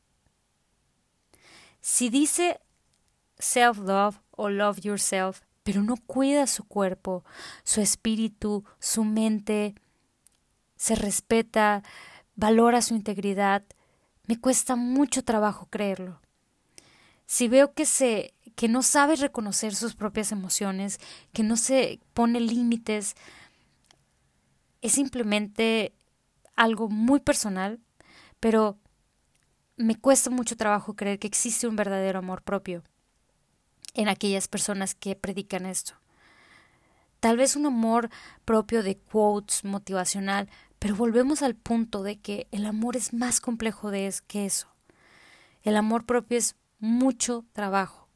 Si 1.82 2.10
dice 2.10 2.60
self-love 3.38 4.20
o 4.32 4.50
love 4.50 4.80
yourself, 4.80 5.42
pero 5.62 5.84
no 5.84 5.98
cuida 6.08 6.48
su 6.48 6.64
cuerpo, 6.64 7.24
su 7.64 7.82
espíritu, 7.82 8.66
su 8.80 9.04
mente, 9.04 9.76
se 10.76 10.96
respeta, 10.96 11.84
valora 12.36 12.82
su 12.82 12.96
integridad, 12.96 13.64
me 14.26 14.40
cuesta 14.40 14.76
mucho 14.76 15.24
trabajo 15.24 15.68
creerlo. 15.70 16.22
Si 17.26 17.48
veo 17.48 17.74
que 17.74 17.86
se 17.86 18.34
que 18.56 18.70
no 18.70 18.84
sabe 18.84 19.18
reconocer 19.18 19.76
sus 19.76 19.96
propias 19.96 20.32
emociones, 20.32 21.00
que 21.34 21.44
no 21.44 21.58
se 21.58 22.00
pone 22.14 22.40
límites, 22.40 23.16
es 24.82 24.94
simplemente 24.94 25.94
algo 26.56 26.88
muy 26.88 27.20
personal, 27.20 27.82
pero 28.40 28.78
me 29.76 29.96
cuesta 29.96 30.30
mucho 30.30 30.56
trabajo 30.56 30.96
creer 30.96 31.20
que 31.20 31.28
existe 31.28 31.68
un 31.68 31.76
verdadero 31.76 32.20
amor 32.20 32.44
propio 32.44 32.84
en 33.94 34.08
aquellas 34.08 34.48
personas 34.48 34.96
que 34.96 35.16
predican 35.16 35.66
esto. 35.66 35.94
Tal 37.20 37.38
vez 37.38 37.56
un 37.56 37.66
amor 37.66 38.10
propio 38.46 38.84
de 38.84 38.98
quotes 38.98 39.64
motivacional, 39.64 40.50
pero 40.86 40.98
volvemos 40.98 41.42
al 41.42 41.56
punto 41.56 42.04
de 42.04 42.20
que 42.20 42.48
el 42.52 42.64
amor 42.64 42.96
es 42.96 43.12
más 43.12 43.42
complejo 43.42 43.90
de 43.90 44.14
que 44.28 44.46
eso. 44.46 44.68
El 45.64 45.78
amor 45.78 46.06
propio 46.06 46.38
es 46.38 46.56
mucho 46.78 47.44
trabajo. 47.54 48.08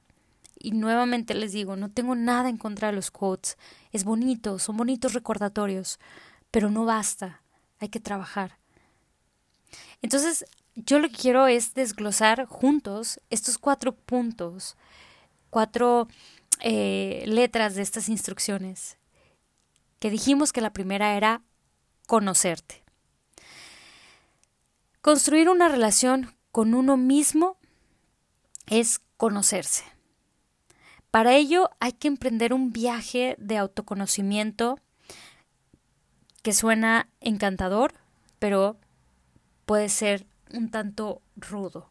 Y 0.60 0.70
nuevamente 0.70 1.34
les 1.34 1.52
digo, 1.52 1.76
no 1.76 1.90
tengo 1.90 2.14
nada 2.14 2.48
en 2.48 2.58
contra 2.58 2.90
de 2.90 2.94
los 2.94 3.10
quotes. 3.10 3.58
Es 3.92 4.04
bonito, 4.04 4.60
son 4.60 4.78
bonitos 4.78 5.14
recordatorios, 5.14 6.00
pero 6.52 6.70
no 6.70 6.86
basta. 6.86 7.42
Hay 7.80 7.90
que 7.90 8.00
trabajar. 8.00 8.60
Entonces, 10.04 10.46
yo 10.76 11.00
lo 11.00 11.10
que 11.10 11.16
quiero 11.16 11.48
es 11.48 11.74
desglosar 11.74 12.46
juntos 12.46 13.20
estos 13.32 13.58
cuatro 13.58 13.96
puntos, 13.96 14.78
cuatro 15.50 16.08
eh, 16.60 17.24
letras 17.26 17.74
de 17.74 17.82
estas 17.82 18.10
instrucciones, 18.10 19.00
que 19.98 20.12
dijimos 20.12 20.54
que 20.54 20.62
la 20.62 20.72
primera 20.72 21.18
era 21.18 21.42
conocerte. 22.10 22.84
Construir 25.00 25.48
una 25.48 25.70
relación 25.70 26.36
con 26.52 26.74
uno 26.74 26.98
mismo 26.98 27.56
es 28.66 29.00
conocerse. 29.16 29.84
Para 31.12 31.36
ello 31.36 31.70
hay 31.80 31.92
que 31.92 32.08
emprender 32.08 32.52
un 32.52 32.74
viaje 32.74 33.36
de 33.38 33.60
autoconocimiento 33.60 34.80
que 36.42 36.54
suena 36.54 37.10
encantador, 37.20 37.94
pero 38.40 38.80
puede 39.68 39.88
ser 39.88 40.26
un 40.52 40.72
tanto 40.72 41.22
rudo. 41.36 41.90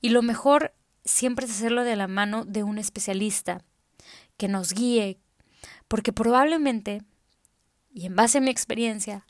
Y 0.00 0.10
lo 0.10 0.22
mejor 0.22 0.74
siempre 1.04 1.46
es 1.46 1.50
hacerlo 1.50 1.82
de 1.82 1.96
la 1.96 2.06
mano 2.06 2.44
de 2.44 2.62
un 2.62 2.78
especialista 2.78 3.64
que 4.36 4.46
nos 4.46 4.72
guíe, 4.74 5.18
porque 5.88 6.12
probablemente, 6.12 7.02
y 7.98 8.06
en 8.06 8.14
base 8.14 8.38
a 8.38 8.40
mi 8.40 8.48
experiencia, 8.48 9.26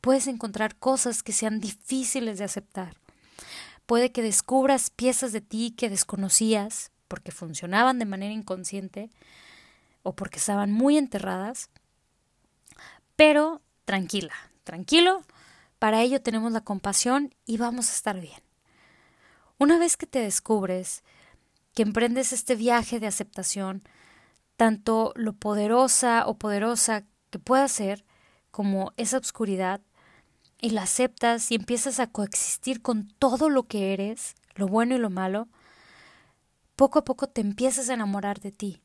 puedes 0.00 0.28
encontrar 0.28 0.76
cosas 0.76 1.22
que 1.22 1.34
sean 1.34 1.60
difíciles 1.60 2.38
de 2.38 2.44
aceptar. 2.44 2.96
Puede 3.84 4.12
que 4.12 4.22
descubras 4.22 4.88
piezas 4.88 5.30
de 5.30 5.42
ti 5.42 5.74
que 5.76 5.90
desconocías 5.90 6.90
porque 7.06 7.32
funcionaban 7.32 7.98
de 7.98 8.06
manera 8.06 8.32
inconsciente 8.32 9.10
o 10.02 10.16
porque 10.16 10.38
estaban 10.38 10.72
muy 10.72 10.96
enterradas. 10.96 11.68
Pero 13.14 13.60
tranquila, 13.84 14.32
tranquilo, 14.64 15.22
para 15.78 16.00
ello 16.00 16.22
tenemos 16.22 16.50
la 16.52 16.62
compasión 16.62 17.34
y 17.44 17.58
vamos 17.58 17.90
a 17.90 17.92
estar 17.92 18.18
bien. 18.18 18.40
Una 19.58 19.78
vez 19.78 19.98
que 19.98 20.06
te 20.06 20.20
descubres, 20.20 21.02
que 21.74 21.82
emprendes 21.82 22.32
este 22.32 22.54
viaje 22.54 23.00
de 23.00 23.06
aceptación, 23.06 23.82
tanto 24.56 25.12
lo 25.14 25.34
poderosa 25.34 26.26
o 26.26 26.38
poderosa 26.38 27.04
que 27.30 27.38
pueda 27.38 27.68
ser, 27.68 28.04
como 28.50 28.92
esa 28.96 29.18
obscuridad, 29.18 29.80
y 30.60 30.70
la 30.70 30.82
aceptas 30.82 31.50
y 31.50 31.54
empiezas 31.54 32.00
a 32.00 32.08
coexistir 32.08 32.82
con 32.82 33.08
todo 33.18 33.48
lo 33.48 33.64
que 33.64 33.92
eres, 33.92 34.34
lo 34.54 34.66
bueno 34.66 34.96
y 34.96 34.98
lo 34.98 35.10
malo, 35.10 35.48
poco 36.74 36.98
a 36.98 37.04
poco 37.04 37.28
te 37.28 37.40
empiezas 37.40 37.88
a 37.88 37.94
enamorar 37.94 38.40
de 38.40 38.52
ti. 38.52 38.82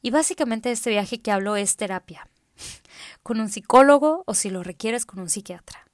Y 0.00 0.10
básicamente 0.10 0.70
este 0.70 0.90
viaje 0.90 1.20
que 1.20 1.30
hablo 1.30 1.56
es 1.56 1.76
terapia, 1.76 2.28
con 3.22 3.40
un 3.40 3.48
psicólogo 3.48 4.24
o 4.26 4.34
si 4.34 4.48
lo 4.48 4.62
requieres 4.62 5.04
con 5.04 5.20
un 5.20 5.28
psiquiatra. 5.28 5.86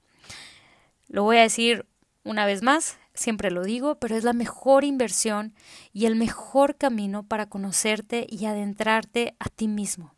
Lo 1.07 1.23
voy 1.23 1.37
a 1.37 1.41
decir 1.41 1.85
una 2.23 2.45
vez 2.45 2.61
más, 2.61 2.97
siempre 3.13 3.51
lo 3.51 3.63
digo, 3.63 3.99
pero 3.99 4.15
es 4.15 4.23
la 4.23 4.33
mejor 4.33 4.83
inversión 4.83 5.53
y 5.93 6.05
el 6.05 6.15
mejor 6.15 6.75
camino 6.75 7.23
para 7.23 7.47
conocerte 7.47 8.25
y 8.29 8.45
adentrarte 8.45 9.35
a 9.39 9.49
ti 9.49 9.67
mismo 9.67 10.14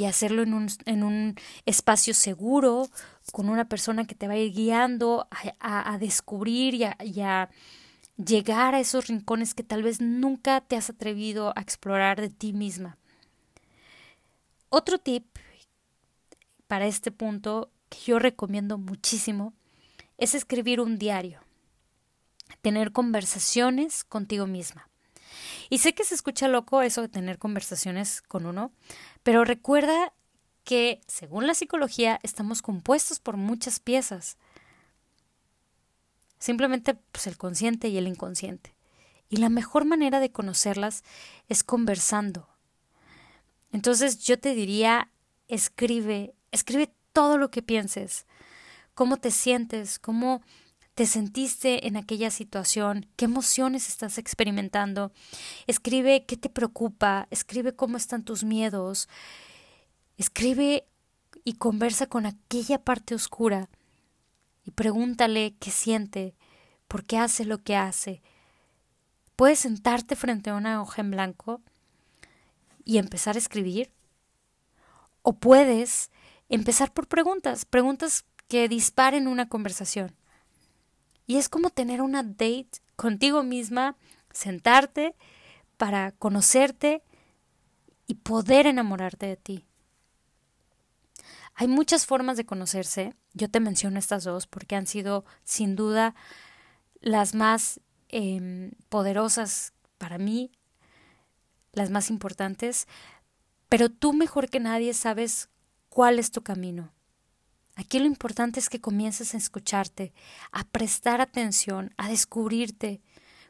y 0.00 0.06
hacerlo 0.06 0.42
en 0.42 0.54
un, 0.54 0.68
en 0.86 1.02
un 1.02 1.34
espacio 1.66 2.14
seguro, 2.14 2.88
con 3.32 3.50
una 3.50 3.68
persona 3.68 4.06
que 4.06 4.14
te 4.14 4.28
va 4.28 4.32
a 4.32 4.38
ir 4.38 4.50
guiando 4.50 5.28
a, 5.60 5.98
descubrir 5.98 6.72
y 6.72 6.84
a, 6.84 6.96
y 7.04 7.20
a 7.20 7.50
llegar 8.16 8.74
a 8.74 8.80
esos 8.80 9.08
rincones 9.08 9.52
que 9.52 9.62
tal 9.62 9.82
vez 9.82 10.00
nunca 10.00 10.62
te 10.62 10.76
has 10.76 10.88
atrevido 10.88 11.52
a 11.54 11.60
explorar 11.60 12.18
de 12.18 12.30
ti 12.30 12.54
misma. 12.54 12.96
Otro 14.70 14.96
tip 14.96 15.26
para 16.66 16.86
este 16.86 17.10
punto 17.10 17.70
que 17.90 17.98
yo 18.06 18.18
recomiendo 18.18 18.78
muchísimo 18.78 19.52
es 20.16 20.34
escribir 20.34 20.80
un 20.80 20.98
diario, 20.98 21.40
tener 22.62 22.92
conversaciones 22.92 24.02
contigo 24.04 24.46
misma. 24.46 24.89
Y 25.70 25.78
sé 25.78 25.94
que 25.94 26.04
se 26.04 26.16
escucha 26.16 26.48
loco 26.48 26.82
eso 26.82 27.00
de 27.00 27.08
tener 27.08 27.38
conversaciones 27.38 28.22
con 28.22 28.44
uno, 28.44 28.72
pero 29.22 29.44
recuerda 29.44 30.12
que, 30.64 31.00
según 31.06 31.46
la 31.46 31.54
psicología, 31.54 32.18
estamos 32.24 32.60
compuestos 32.60 33.20
por 33.20 33.36
muchas 33.36 33.78
piezas. 33.78 34.36
Simplemente 36.40 36.94
pues, 37.12 37.28
el 37.28 37.38
consciente 37.38 37.88
y 37.88 37.98
el 37.98 38.08
inconsciente. 38.08 38.74
Y 39.28 39.36
la 39.36 39.48
mejor 39.48 39.84
manera 39.84 40.18
de 40.18 40.32
conocerlas 40.32 41.04
es 41.48 41.62
conversando. 41.62 42.48
Entonces 43.72 44.18
yo 44.18 44.40
te 44.40 44.54
diría, 44.54 45.08
escribe, 45.46 46.34
escribe 46.50 46.92
todo 47.12 47.38
lo 47.38 47.52
que 47.52 47.62
pienses, 47.62 48.26
cómo 48.94 49.18
te 49.18 49.30
sientes, 49.30 50.00
cómo 50.00 50.42
te 51.00 51.06
sentiste 51.06 51.86
en 51.86 51.96
aquella 51.96 52.30
situación, 52.30 53.06
qué 53.16 53.24
emociones 53.24 53.88
estás 53.88 54.18
experimentando. 54.18 55.12
Escribe 55.66 56.26
qué 56.26 56.36
te 56.36 56.50
preocupa, 56.50 57.26
escribe 57.30 57.74
cómo 57.74 57.96
están 57.96 58.22
tus 58.22 58.44
miedos, 58.44 59.08
escribe 60.18 60.84
y 61.42 61.54
conversa 61.54 62.06
con 62.06 62.26
aquella 62.26 62.84
parte 62.84 63.14
oscura 63.14 63.70
y 64.62 64.72
pregúntale 64.72 65.54
qué 65.58 65.70
siente, 65.70 66.34
por 66.86 67.06
qué 67.06 67.16
hace 67.16 67.46
lo 67.46 67.62
que 67.62 67.76
hace. 67.76 68.20
Puedes 69.36 69.60
sentarte 69.60 70.16
frente 70.16 70.50
a 70.50 70.54
una 70.54 70.82
hoja 70.82 71.00
en 71.00 71.12
blanco 71.12 71.62
y 72.84 72.98
empezar 72.98 73.36
a 73.36 73.38
escribir. 73.38 73.90
O 75.22 75.32
puedes 75.32 76.10
empezar 76.50 76.92
por 76.92 77.08
preguntas, 77.08 77.64
preguntas 77.64 78.26
que 78.48 78.68
disparen 78.68 79.28
una 79.28 79.48
conversación. 79.48 80.19
Y 81.30 81.36
es 81.36 81.48
como 81.48 81.70
tener 81.70 82.02
una 82.02 82.24
date 82.24 82.70
contigo 82.96 83.44
misma, 83.44 83.94
sentarte 84.32 85.14
para 85.76 86.10
conocerte 86.10 87.04
y 88.08 88.14
poder 88.14 88.66
enamorarte 88.66 89.26
de 89.26 89.36
ti. 89.36 89.64
Hay 91.54 91.68
muchas 91.68 92.04
formas 92.04 92.36
de 92.36 92.46
conocerse. 92.46 93.14
Yo 93.32 93.48
te 93.48 93.60
menciono 93.60 93.96
estas 93.96 94.24
dos 94.24 94.48
porque 94.48 94.74
han 94.74 94.88
sido 94.88 95.24
sin 95.44 95.76
duda 95.76 96.16
las 97.00 97.36
más 97.36 97.78
em, 98.08 98.72
poderosas 98.88 99.72
para 99.98 100.18
mí, 100.18 100.50
las 101.70 101.90
más 101.90 102.10
importantes. 102.10 102.88
Pero 103.68 103.88
tú 103.88 104.14
mejor 104.14 104.50
que 104.50 104.58
nadie 104.58 104.94
sabes 104.94 105.48
cuál 105.90 106.18
es 106.18 106.32
tu 106.32 106.42
camino. 106.42 106.92
Aquí 107.80 107.98
lo 107.98 108.04
importante 108.04 108.60
es 108.60 108.68
que 108.68 108.82
comiences 108.82 109.32
a 109.32 109.38
escucharte, 109.38 110.12
a 110.52 110.64
prestar 110.64 111.22
atención, 111.22 111.94
a 111.96 112.10
descubrirte 112.10 113.00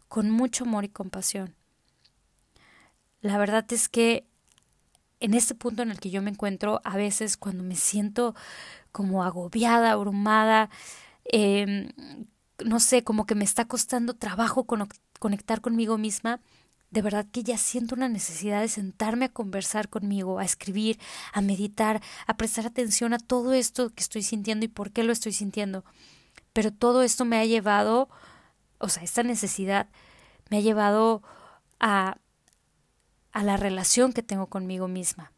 con 0.06 0.30
mucho 0.30 0.62
amor 0.62 0.84
y 0.84 0.88
compasión. 0.88 1.56
La 3.22 3.38
verdad 3.38 3.66
es 3.72 3.88
que 3.88 4.28
en 5.18 5.34
este 5.34 5.56
punto 5.56 5.82
en 5.82 5.90
el 5.90 5.98
que 5.98 6.10
yo 6.10 6.22
me 6.22 6.30
encuentro, 6.30 6.80
a 6.84 6.96
veces 6.96 7.36
cuando 7.36 7.64
me 7.64 7.74
siento 7.74 8.36
como 8.92 9.24
agobiada, 9.24 9.90
abrumada, 9.90 10.70
em, 11.24 11.90
no 12.64 12.78
sé, 12.78 13.02
como 13.02 13.26
que 13.26 13.34
me 13.34 13.44
está 13.44 13.64
costando 13.64 14.14
trabajo 14.14 14.64
conectar 15.18 15.60
conmigo 15.60 15.98
misma, 15.98 16.40
de 16.90 17.02
verdad 17.02 17.26
que 17.30 17.42
ya 17.42 17.56
siento 17.56 17.94
una 17.94 18.08
necesidad 18.08 18.60
de 18.60 18.68
sentarme 18.68 19.26
a 19.26 19.32
conversar 19.32 19.88
conmigo, 19.88 20.38
a 20.38 20.44
escribir, 20.44 20.98
a 21.32 21.40
meditar, 21.40 22.02
a 22.26 22.36
prestar 22.36 22.66
atención 22.66 23.12
a 23.14 23.18
todo 23.18 23.52
esto 23.52 23.90
que 23.90 24.02
estoy 24.02 24.22
sintiendo 24.22 24.64
y 24.64 24.68
por 24.68 24.90
qué 24.90 25.04
lo 25.04 25.12
estoy 25.12 25.32
sintiendo. 25.32 25.84
Pero 26.52 26.72
todo 26.72 27.02
esto 27.02 27.24
me 27.24 27.38
ha 27.38 27.44
llevado, 27.44 28.08
o 28.78 28.88
sea, 28.88 29.04
esta 29.04 29.22
necesidad 29.22 29.88
me 30.50 30.58
ha 30.58 30.60
llevado 30.60 31.22
a, 31.78 32.18
a 33.32 33.44
la 33.44 33.56
relación 33.56 34.12
que 34.12 34.24
tengo 34.24 34.48
conmigo 34.48 34.88
misma. 34.88 35.32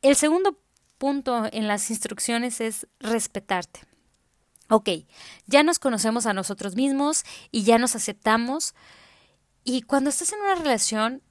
El 0.00 0.16
segundo 0.16 0.58
punto 0.96 1.46
en 1.52 1.68
las 1.68 1.90
instrucciones 1.90 2.60
es 2.62 2.86
respetarte. 3.00 3.80
Ok, 4.70 4.88
ya 5.46 5.62
nos 5.62 5.78
conocemos 5.78 6.26
a 6.26 6.32
nosotros 6.32 6.76
mismos 6.76 7.24
y 7.50 7.64
ya 7.64 7.76
nos 7.76 7.96
aceptamos, 7.96 8.74
y 9.72 9.82
cuando 9.82 10.10
estás 10.10 10.32
en 10.32 10.40
una 10.40 10.56
relación 10.56 11.22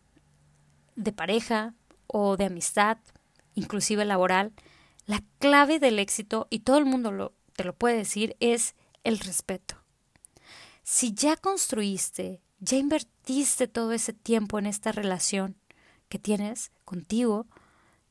de 0.96 1.12
pareja 1.12 1.74
o 2.08 2.38
de 2.38 2.46
amistad, 2.46 2.98
inclusive 3.54 4.06
laboral, 4.06 4.54
la 5.06 5.22
clave 5.40 5.78
del 5.78 6.00
éxito, 6.00 6.48
y 6.50 6.60
todo 6.60 6.78
el 6.78 6.86
mundo 6.86 7.12
lo, 7.12 7.34
te 7.58 7.66
lo 7.66 7.76
puede 7.76 7.98
decir, 7.98 8.38
es 8.40 8.76
el 9.04 9.20
respeto. 9.20 9.76
Si 10.84 11.14
ya 11.14 11.36
construiste, 11.36 12.42
ya 12.62 12.78
invertiste 12.78 13.68
todo 13.68 13.92
ese 13.92 14.14
tiempo 14.14 14.58
en 14.58 14.68
esta 14.68 14.94
relación 14.94 15.58
que 16.08 16.18
tienes 16.18 16.72
contigo, 16.86 17.46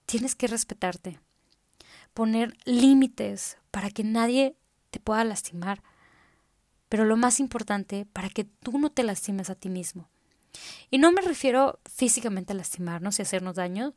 tienes 0.05 0.35
que 0.35 0.47
respetarte. 0.47 1.21
Poner 2.13 2.55
límites 2.67 3.57
para 3.71 3.89
que 3.89 4.05
nadie 4.05 4.59
te 4.91 5.01
pueda 5.01 5.25
lastimar. 5.25 5.83
Pero 6.91 7.07
lo 7.07 7.17
más 7.17 7.41
importante, 7.41 8.05
para 8.13 8.29
que 8.29 8.45
tú 8.45 8.79
no 8.79 8.91
te 8.91 9.05
lastimes 9.05 9.49
a 9.49 9.55
ti 9.55 9.71
mismo. 9.71 10.11
Y 10.91 10.99
no 10.99 11.13
me 11.13 11.23
refiero 11.23 11.81
físicamente 11.85 12.53
a 12.53 12.57
lastimarnos 12.57 13.19
y 13.19 13.23
hacernos 13.23 13.57
daño, 13.57 13.95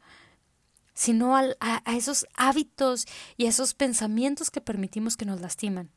sino 0.93 1.35
a, 1.37 1.43
a, 1.59 1.95
esos 1.95 2.27
hábitos 2.35 3.05
y 3.37 3.45
a 3.45 3.49
esos 3.49 3.73
pensamientos 3.73 4.51
que 4.51 4.61
permitimos 4.61 5.17
que 5.17 5.25
nos 5.25 5.41
lastiman. 5.41 5.89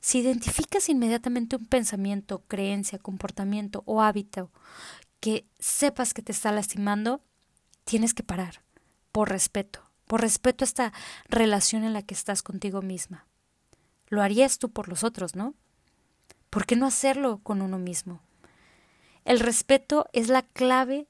Si 0.00 0.18
identificas 0.18 0.88
inmediatamente 0.88 1.56
un 1.56 1.66
pensamiento, 1.66 2.42
creencia, 2.46 2.98
comportamiento 2.98 3.82
o 3.86 4.02
hábito 4.02 4.50
que 5.20 5.46
sepas 5.58 6.12
que 6.12 6.20
te 6.20 6.32
está 6.32 6.52
lastimando, 6.52 7.22
tienes 7.84 8.12
que 8.12 8.22
parar, 8.22 8.62
por 9.12 9.30
respeto, 9.30 9.80
por 10.06 10.20
respeto 10.20 10.64
a 10.64 10.66
esta 10.66 10.92
relación 11.28 11.84
en 11.84 11.94
la 11.94 12.02
que 12.02 12.12
estás 12.12 12.42
contigo 12.42 12.82
misma. 12.82 13.26
Lo 14.08 14.20
harías 14.20 14.58
tú 14.58 14.70
por 14.70 14.88
los 14.88 15.04
otros, 15.04 15.34
¿no? 15.34 15.54
¿Por 16.50 16.66
qué 16.66 16.76
no 16.76 16.86
hacerlo 16.86 17.40
con 17.42 17.62
uno 17.62 17.78
mismo? 17.78 18.20
El 19.24 19.40
respeto 19.40 20.06
es 20.12 20.28
la 20.28 20.42
clave 20.42 21.08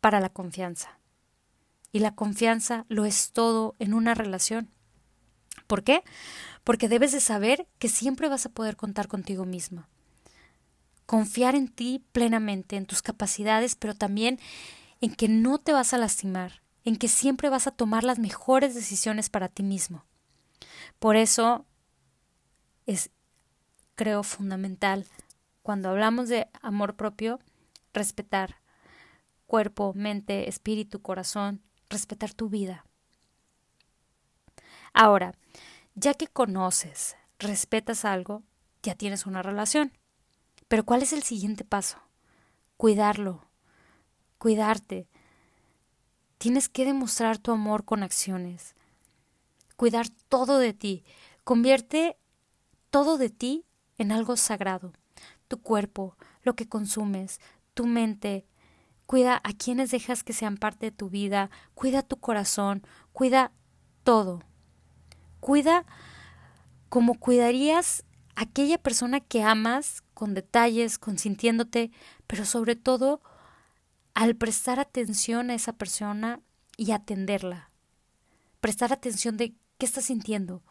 para 0.00 0.20
la 0.20 0.30
confianza. 0.30 0.98
Y 1.92 2.00
la 2.00 2.14
confianza 2.14 2.86
lo 2.88 3.04
es 3.04 3.30
todo 3.32 3.76
en 3.78 3.94
una 3.94 4.14
relación. 4.14 4.68
¿Por 5.68 5.84
qué? 5.84 6.02
Porque 6.64 6.88
debes 6.88 7.12
de 7.12 7.20
saber 7.20 7.68
que 7.78 7.88
siempre 7.88 8.28
vas 8.28 8.46
a 8.46 8.48
poder 8.48 8.76
contar 8.76 9.06
contigo 9.06 9.44
misma. 9.44 9.88
Confiar 11.06 11.54
en 11.54 11.68
ti 11.68 12.04
plenamente, 12.10 12.76
en 12.76 12.86
tus 12.86 13.00
capacidades, 13.00 13.76
pero 13.76 13.94
también 13.94 14.40
en 15.00 15.14
que 15.14 15.28
no 15.28 15.58
te 15.58 15.72
vas 15.72 15.94
a 15.94 15.98
lastimar, 15.98 16.62
en 16.84 16.96
que 16.96 17.08
siempre 17.08 17.48
vas 17.48 17.68
a 17.68 17.70
tomar 17.70 18.02
las 18.02 18.18
mejores 18.18 18.74
decisiones 18.74 19.30
para 19.30 19.48
ti 19.48 19.62
mismo. 19.62 20.04
Por 20.98 21.14
eso 21.14 21.64
es, 22.86 23.10
creo, 23.94 24.22
fundamental 24.24 25.06
cuando 25.64 25.88
hablamos 25.88 26.28
de 26.28 26.46
amor 26.60 26.94
propio, 26.94 27.40
respetar 27.94 28.60
cuerpo, 29.46 29.94
mente, 29.94 30.46
espíritu, 30.46 31.00
corazón, 31.00 31.62
respetar 31.88 32.34
tu 32.34 32.50
vida. 32.50 32.84
Ahora, 34.92 35.32
ya 35.94 36.12
que 36.12 36.26
conoces, 36.26 37.16
respetas 37.38 38.04
algo, 38.04 38.42
ya 38.82 38.94
tienes 38.94 39.24
una 39.24 39.42
relación. 39.42 39.90
Pero 40.68 40.84
¿cuál 40.84 41.00
es 41.00 41.14
el 41.14 41.22
siguiente 41.22 41.64
paso? 41.64 41.96
Cuidarlo, 42.76 43.46
cuidarte. 44.36 45.08
Tienes 46.36 46.68
que 46.68 46.84
demostrar 46.84 47.38
tu 47.38 47.52
amor 47.52 47.86
con 47.86 48.02
acciones. 48.02 48.74
Cuidar 49.76 50.10
todo 50.28 50.58
de 50.58 50.74
ti. 50.74 51.04
Convierte 51.42 52.18
todo 52.90 53.16
de 53.16 53.30
ti 53.30 53.64
en 53.96 54.12
algo 54.12 54.36
sagrado 54.36 54.92
tu 55.48 55.60
cuerpo, 55.62 56.16
lo 56.42 56.54
que 56.54 56.68
consumes, 56.68 57.40
tu 57.74 57.86
mente. 57.86 58.46
Cuida 59.06 59.40
a 59.44 59.52
quienes 59.52 59.90
dejas 59.90 60.24
que 60.24 60.32
sean 60.32 60.56
parte 60.56 60.86
de 60.86 60.92
tu 60.92 61.10
vida, 61.10 61.50
cuida 61.74 62.02
tu 62.02 62.16
corazón, 62.16 62.82
cuida 63.12 63.52
todo. 64.02 64.42
Cuida 65.40 65.84
como 66.88 67.18
cuidarías 67.18 68.04
a 68.34 68.42
aquella 68.42 68.78
persona 68.78 69.20
que 69.20 69.42
amas, 69.42 70.02
con 70.14 70.32
detalles, 70.34 70.98
consintiéndote, 70.98 71.90
pero 72.26 72.44
sobre 72.44 72.76
todo 72.76 73.20
al 74.14 74.36
prestar 74.36 74.78
atención 74.78 75.50
a 75.50 75.54
esa 75.54 75.72
persona 75.72 76.40
y 76.76 76.92
atenderla. 76.92 77.70
Prestar 78.60 78.92
atención 78.92 79.36
de 79.36 79.54
qué 79.76 79.86
está 79.86 80.00
sintiendo. 80.00 80.62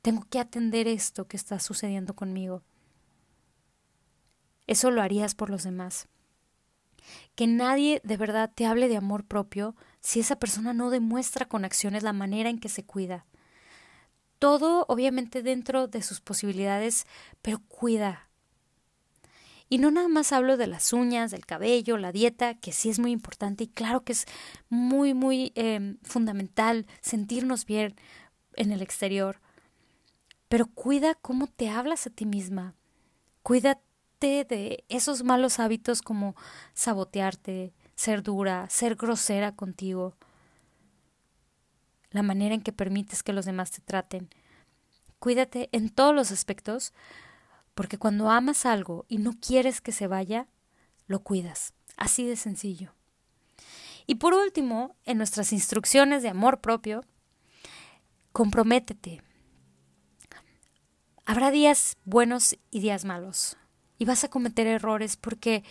Tengo 0.00 0.24
que 0.30 0.38
atender 0.38 0.86
esto 0.86 1.26
que 1.26 1.36
está 1.36 1.58
sucediendo 1.58 2.14
conmigo. 2.14 2.62
Eso 4.68 4.90
lo 4.90 5.02
harías 5.02 5.34
por 5.34 5.50
los 5.50 5.64
demás. 5.64 6.06
Que 7.34 7.46
nadie 7.46 8.00
de 8.04 8.16
verdad 8.18 8.52
te 8.54 8.66
hable 8.66 8.88
de 8.88 8.98
amor 8.98 9.24
propio 9.24 9.74
si 10.00 10.20
esa 10.20 10.38
persona 10.38 10.74
no 10.74 10.90
demuestra 10.90 11.46
con 11.46 11.64
acciones 11.64 12.02
la 12.02 12.12
manera 12.12 12.50
en 12.50 12.60
que 12.60 12.68
se 12.68 12.84
cuida. 12.84 13.26
Todo 14.38 14.84
obviamente 14.88 15.42
dentro 15.42 15.88
de 15.88 16.02
sus 16.02 16.20
posibilidades, 16.20 17.06
pero 17.40 17.60
cuida. 17.66 18.28
Y 19.70 19.78
no 19.78 19.90
nada 19.90 20.08
más 20.08 20.32
hablo 20.32 20.58
de 20.58 20.66
las 20.66 20.92
uñas, 20.92 21.30
del 21.30 21.46
cabello, 21.46 21.96
la 21.96 22.12
dieta, 22.12 22.54
que 22.54 22.72
sí 22.72 22.90
es 22.90 22.98
muy 22.98 23.10
importante 23.10 23.64
y 23.64 23.68
claro 23.68 24.04
que 24.04 24.12
es 24.12 24.26
muy, 24.68 25.14
muy 25.14 25.52
eh, 25.56 25.96
fundamental 26.02 26.86
sentirnos 27.00 27.64
bien 27.64 27.96
en 28.54 28.70
el 28.70 28.82
exterior. 28.82 29.40
Pero 30.48 30.66
cuida 30.66 31.14
cómo 31.14 31.46
te 31.46 31.70
hablas 31.70 32.06
a 32.06 32.10
ti 32.10 32.26
misma. 32.26 32.74
Cuida 33.42 33.80
de 34.20 34.84
esos 34.88 35.22
malos 35.22 35.60
hábitos 35.60 36.02
como 36.02 36.34
sabotearte, 36.74 37.72
ser 37.94 38.22
dura, 38.22 38.68
ser 38.68 38.96
grosera 38.96 39.54
contigo, 39.54 40.16
la 42.10 42.22
manera 42.22 42.54
en 42.54 42.62
que 42.62 42.72
permites 42.72 43.22
que 43.22 43.32
los 43.32 43.44
demás 43.44 43.70
te 43.70 43.80
traten. 43.80 44.28
Cuídate 45.18 45.68
en 45.72 45.88
todos 45.88 46.14
los 46.14 46.32
aspectos, 46.32 46.92
porque 47.74 47.98
cuando 47.98 48.30
amas 48.30 48.66
algo 48.66 49.04
y 49.08 49.18
no 49.18 49.34
quieres 49.40 49.80
que 49.80 49.92
se 49.92 50.06
vaya, 50.06 50.48
lo 51.06 51.20
cuidas. 51.20 51.74
Así 51.96 52.26
de 52.26 52.36
sencillo. 52.36 52.94
Y 54.06 54.16
por 54.16 54.34
último, 54.34 54.96
en 55.04 55.18
nuestras 55.18 55.52
instrucciones 55.52 56.22
de 56.22 56.30
amor 56.30 56.60
propio, 56.60 57.04
comprométete. 58.32 59.22
Habrá 61.24 61.50
días 61.50 61.98
buenos 62.04 62.56
y 62.70 62.80
días 62.80 63.04
malos 63.04 63.56
y 63.98 64.04
vas 64.04 64.24
a 64.24 64.30
cometer 64.30 64.66
errores 64.66 65.16
porque 65.16 65.64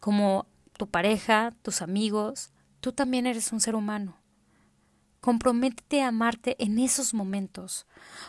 como 0.00 0.46
tu 0.76 0.88
pareja, 0.88 1.52
tus 1.62 1.82
amigos, 1.82 2.50
tú 2.80 2.92
también 2.92 3.26
eres 3.26 3.52
un 3.52 3.60
ser 3.60 3.74
humano. 3.74 4.16
Comprométete 5.20 6.02
a 6.02 6.08
amarte 6.08 6.56
en 6.62 6.78
esos 6.78 7.12
momentos. 7.12 7.86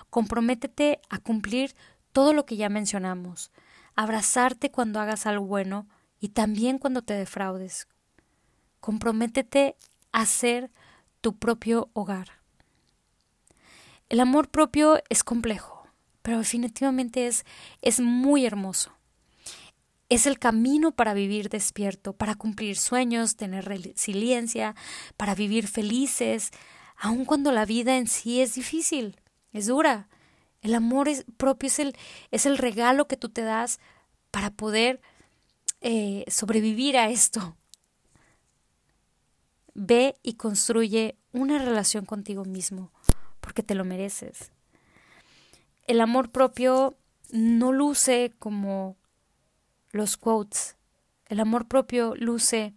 Comprométete 0.09 0.99
a 1.09 1.19
cumplir 1.19 1.75
todo 2.11 2.33
lo 2.33 2.45
que 2.45 2.57
ya 2.57 2.69
mencionamos. 2.69 3.51
Abrazarte 3.95 4.71
cuando 4.71 4.99
hagas 4.99 5.25
algo 5.25 5.45
bueno 5.45 5.87
y 6.19 6.29
también 6.29 6.79
cuando 6.79 7.01
te 7.03 7.13
defraudes. 7.13 7.87
Comprométete 8.79 9.75
a 10.11 10.25
ser 10.25 10.71
tu 11.21 11.37
propio 11.37 11.89
hogar. 11.93 12.41
El 14.09 14.19
amor 14.19 14.49
propio 14.49 15.01
es 15.09 15.23
complejo, 15.23 15.87
pero 16.21 16.39
definitivamente 16.39 17.27
es, 17.27 17.45
es 17.81 17.99
muy 17.99 18.45
hermoso. 18.45 18.96
Es 20.09 20.25
el 20.25 20.39
camino 20.39 20.91
para 20.91 21.13
vivir 21.13 21.49
despierto, 21.49 22.13
para 22.13 22.35
cumplir 22.35 22.77
sueños, 22.77 23.35
tener 23.35 23.65
resiliencia, 23.65 24.75
para 25.17 25.35
vivir 25.35 25.67
felices, 25.67 26.51
aun 26.97 27.25
cuando 27.25 27.51
la 27.51 27.65
vida 27.65 27.97
en 27.97 28.07
sí 28.07 28.41
es 28.41 28.55
difícil, 28.55 29.19
es 29.51 29.67
dura. 29.67 30.07
El 30.61 30.75
amor 30.75 31.09
es, 31.09 31.25
propio 31.37 31.67
es 31.67 31.79
el, 31.79 31.95
es 32.31 32.45
el 32.45 32.57
regalo 32.57 33.07
que 33.07 33.17
tú 33.17 33.29
te 33.29 33.41
das 33.41 33.79
para 34.31 34.49
poder 34.51 35.01
eh, 35.81 36.25
sobrevivir 36.27 36.97
a 36.97 37.09
esto. 37.09 37.55
Ve 39.73 40.15
y 40.23 40.33
construye 40.33 41.17
una 41.33 41.59
relación 41.59 42.05
contigo 42.05 42.45
mismo, 42.45 42.91
porque 43.39 43.61
te 43.61 43.75
lo 43.75 43.85
mereces. 43.85 44.51
El 45.85 46.01
amor 46.01 46.31
propio 46.31 46.97
no 47.31 47.71
luce 47.71 48.33
como 48.39 48.97
los 49.91 50.17
quotes. 50.17 50.77
El 51.25 51.39
amor 51.39 51.67
propio 51.67 52.15
luce 52.15 52.73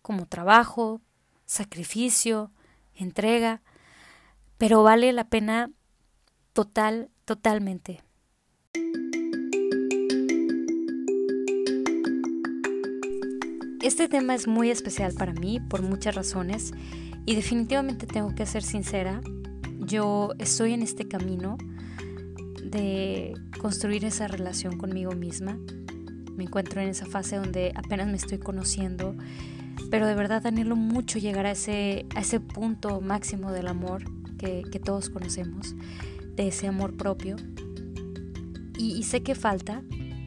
como 0.00 0.26
trabajo, 0.26 1.00
sacrificio, 1.44 2.50
entrega, 2.94 3.62
pero 4.58 4.82
vale 4.82 5.12
la 5.12 5.28
pena 5.28 5.70
total, 6.52 7.10
totalmente. 7.24 8.02
Este 13.82 14.08
tema 14.08 14.34
es 14.34 14.46
muy 14.46 14.70
especial 14.70 15.12
para 15.14 15.32
mí 15.32 15.58
por 15.58 15.82
muchas 15.82 16.14
razones 16.14 16.72
y 17.26 17.34
definitivamente 17.34 18.06
tengo 18.06 18.34
que 18.34 18.46
ser 18.46 18.62
sincera, 18.62 19.20
yo 19.80 20.30
estoy 20.38 20.72
en 20.72 20.82
este 20.82 21.08
camino 21.08 21.58
de 22.62 23.34
construir 23.60 24.04
esa 24.04 24.28
relación 24.28 24.78
conmigo 24.78 25.12
misma 25.12 25.58
me 26.36 26.44
encuentro 26.44 26.80
en 26.80 26.88
esa 26.88 27.06
fase 27.06 27.36
donde 27.36 27.72
apenas 27.74 28.08
me 28.08 28.16
estoy 28.16 28.38
conociendo, 28.38 29.14
pero 29.90 30.06
de 30.06 30.14
verdad 30.14 30.46
anhelo 30.46 30.76
mucho 30.76 31.18
llegar 31.18 31.46
a 31.46 31.52
ese, 31.52 32.06
a 32.14 32.20
ese 32.20 32.40
punto 32.40 33.00
máximo 33.00 33.52
del 33.52 33.68
amor 33.68 34.04
que, 34.38 34.80
todos 34.84 35.08
conocemos, 35.08 35.74
de 36.34 36.48
ese 36.48 36.66
amor 36.66 36.96
propio. 36.96 37.36
y, 38.76 39.02
sé 39.04 39.22
que 39.22 39.36
falta, 39.36 39.82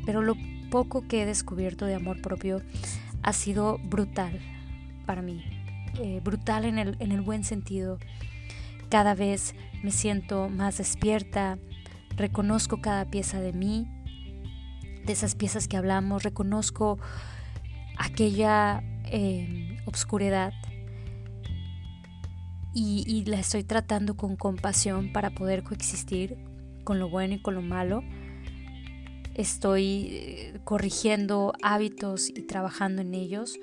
pero 0.05 0.21
lo 0.21 0.35
poco 0.69 1.07
que 1.07 1.23
he 1.23 1.25
descubierto 1.25 1.85
de 1.85 1.95
amor 1.95 2.21
propio 2.21 2.61
ha 3.21 3.33
sido 3.33 3.77
brutal 3.79 4.39
para 5.05 5.21
mí, 5.21 5.43
eh, 5.99 6.21
brutal 6.23 6.65
en 6.65 6.77
el, 6.77 6.95
en 6.99 7.11
el 7.11 7.21
buen 7.21 7.43
sentido. 7.43 7.97
Cada 8.89 9.15
vez 9.15 9.55
me 9.83 9.91
siento 9.91 10.49
más 10.49 10.77
despierta, 10.77 11.57
reconozco 12.15 12.81
cada 12.81 13.05
pieza 13.05 13.39
de 13.39 13.53
mí, 13.53 13.87
de 15.05 15.13
esas 15.13 15.35
piezas 15.35 15.67
que 15.67 15.77
hablamos, 15.77 16.23
reconozco 16.23 16.99
aquella 17.97 18.83
eh, 19.05 19.77
obscuridad 19.85 20.53
y, 22.73 23.03
y 23.07 23.25
la 23.25 23.39
estoy 23.39 23.63
tratando 23.63 24.17
con 24.17 24.35
compasión 24.35 25.13
para 25.13 25.29
poder 25.29 25.63
coexistir 25.63 26.37
con 26.83 26.99
lo 26.99 27.09
bueno 27.09 27.35
y 27.35 27.41
con 27.41 27.55
lo 27.55 27.61
malo. 27.61 28.03
Estoy 29.33 30.07
eh, 30.11 30.59
corrigiendo 30.63 31.51
hábitos 31.61 32.29
y 32.29 32.43
trabajando 32.43 33.01
en 33.01 33.13
ellos. 33.13 33.59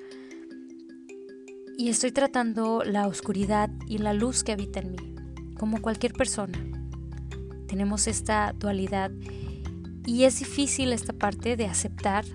Y 1.79 1.89
estoy 1.89 2.11
tratando 2.11 2.83
la 2.85 3.07
oscuridad 3.07 3.71
y 3.87 3.97
la 3.97 4.13
luz 4.13 4.43
que 4.43 4.51
habita 4.51 4.79
en 4.81 4.91
mí, 4.91 5.15
como 5.57 5.81
cualquier 5.81 6.13
persona. 6.13 6.59
Tenemos 7.67 8.05
esta 8.05 8.53
dualidad 8.53 9.09
y 10.05 10.23
es 10.23 10.39
difícil 10.39 10.91
esta 10.91 11.13
parte 11.13 11.55
de 11.55 11.65
aceptar, 11.65 12.25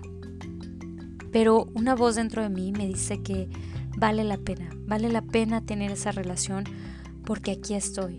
pero 1.32 1.68
una 1.74 1.94
voz 1.94 2.16
dentro 2.16 2.42
de 2.42 2.48
mí 2.48 2.72
me 2.72 2.86
dice 2.86 3.22
que 3.22 3.48
vale 3.96 4.24
la 4.24 4.38
pena, 4.38 4.70
vale 4.86 5.10
la 5.10 5.22
pena 5.22 5.60
tener 5.60 5.90
esa 5.90 6.12
relación 6.12 6.64
porque 7.24 7.50
aquí 7.52 7.74
estoy, 7.74 8.18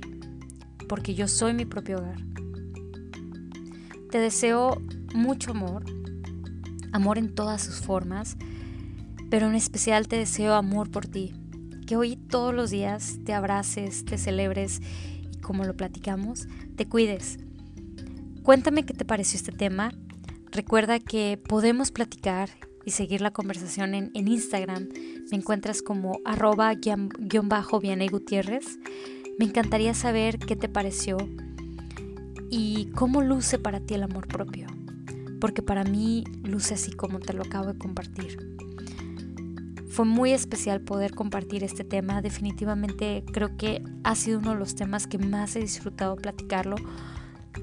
porque 0.88 1.16
yo 1.16 1.28
soy 1.28 1.54
mi 1.54 1.66
propio 1.66 1.98
hogar. 1.98 2.22
Te 4.12 4.20
deseo 4.20 4.82
mucho 5.14 5.52
amor, 5.52 5.84
amor 6.92 7.18
en 7.18 7.34
todas 7.34 7.64
sus 7.64 7.76
formas, 7.82 8.38
pero 9.30 9.48
en 9.48 9.56
especial 9.56 10.08
te 10.08 10.18
deseo 10.18 10.54
amor 10.54 10.92
por 10.92 11.08
ti, 11.08 11.34
que 11.88 11.98
hoy 11.98 12.18
todos 12.18 12.54
los 12.54 12.70
días 12.70 13.20
te 13.26 13.34
abraces, 13.34 14.06
te 14.06 14.18
celebres 14.18 14.82
y 15.32 15.38
como 15.38 15.64
lo 15.64 15.76
platicamos, 15.76 16.48
te 16.76 16.88
cuides 16.88 17.40
Cuéntame 18.43 18.86
qué 18.86 18.93
te 18.93 19.06
pareció 19.06 19.38
este 19.38 19.52
tema. 19.52 19.91
Recuerda 20.52 20.99
que 20.99 21.38
podemos 21.38 21.91
platicar 21.91 22.49
y 22.86 22.91
seguir 22.91 23.21
la 23.21 23.32
conversación 23.32 23.93
en, 23.93 24.12
Instagram. 24.13 24.89
Me 25.30 25.38
encuentras 25.38 25.82
como 25.82 26.19
arroba 26.25 26.73
guion 26.73 27.49
bajo 27.49 27.80
Gutiérrez. 27.80 28.80
Me 29.38 29.45
encantaría 29.45 29.93
saber 29.93 30.39
qué 30.39 30.56
te 30.56 30.69
pareció 30.69 31.17
y 32.49 32.89
cómo 32.95 33.21
luce 33.21 33.60
para 33.60 33.82
ti 33.82 33.93
el 33.93 34.04
amor 34.04 34.28
propio. 34.28 34.67
Porque 35.39 35.62
para 35.62 35.84
mí 35.84 36.23
luce 36.43 36.73
así 36.73 36.91
como 36.91 37.19
te 37.19 37.34
lo 37.34 37.43
acabo 37.43 37.73
de 37.73 37.78
compartir. 37.78 38.38
Fue 39.89 40.06
muy 40.06 40.32
especial 40.32 40.82
poder 40.82 41.13
compartir 41.13 41.63
este 41.63 41.84
tema. 41.84 42.21
Definitivamente 42.21 43.23
creo 43.34 43.58
que 43.58 43.84
ha 44.04 44.15
sido 44.15 44.39
uno 44.39 44.52
de 44.52 44.60
los 44.60 44.75
temas 44.75 45.08
que 45.08 45.17
más 45.17 45.56
he 45.56 45.60
disfrutado 45.60 46.15
platicarlo 46.15 46.78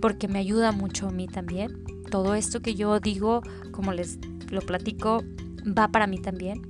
porque 0.01 0.29
me 0.29 0.38
ayuda 0.38 0.72
mucho 0.72 1.09
a 1.09 1.12
mí 1.12 1.27
también. 1.27 1.85
Todo 2.11 2.35
esto 2.35 2.61
que 2.61 2.75
yo 2.75 3.01
digo, 3.01 3.42
como 3.72 3.92
les 3.92 4.18
lo 4.51 4.61
platico, 4.61 5.25
va 5.66 5.88
para 5.88 6.07
mí 6.07 6.18
también. 6.18 6.62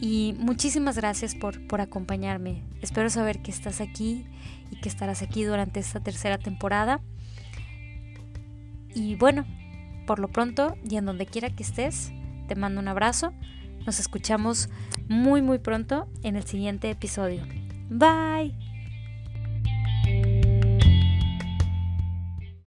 Y 0.00 0.34
muchísimas 0.38 0.96
gracias 0.96 1.34
por, 1.34 1.66
por 1.66 1.80
acompañarme. 1.80 2.62
Espero 2.80 3.08
saber 3.08 3.40
que 3.40 3.50
estás 3.50 3.80
aquí 3.80 4.26
y 4.70 4.80
que 4.80 4.88
estarás 4.88 5.22
aquí 5.22 5.44
durante 5.44 5.80
esta 5.80 6.00
tercera 6.00 6.38
temporada. 6.38 7.00
Y 8.94 9.14
bueno, 9.14 9.46
por 10.06 10.18
lo 10.18 10.28
pronto 10.28 10.76
y 10.88 10.96
en 10.96 11.06
donde 11.06 11.26
quiera 11.26 11.50
que 11.50 11.62
estés, 11.62 12.12
te 12.48 12.56
mando 12.56 12.80
un 12.80 12.88
abrazo. 12.88 13.32
Nos 13.86 14.00
escuchamos 14.00 14.68
muy 15.08 15.42
muy 15.42 15.58
pronto 15.58 16.08
en 16.22 16.36
el 16.36 16.44
siguiente 16.44 16.90
episodio. 16.90 17.42
Bye. 17.88 18.71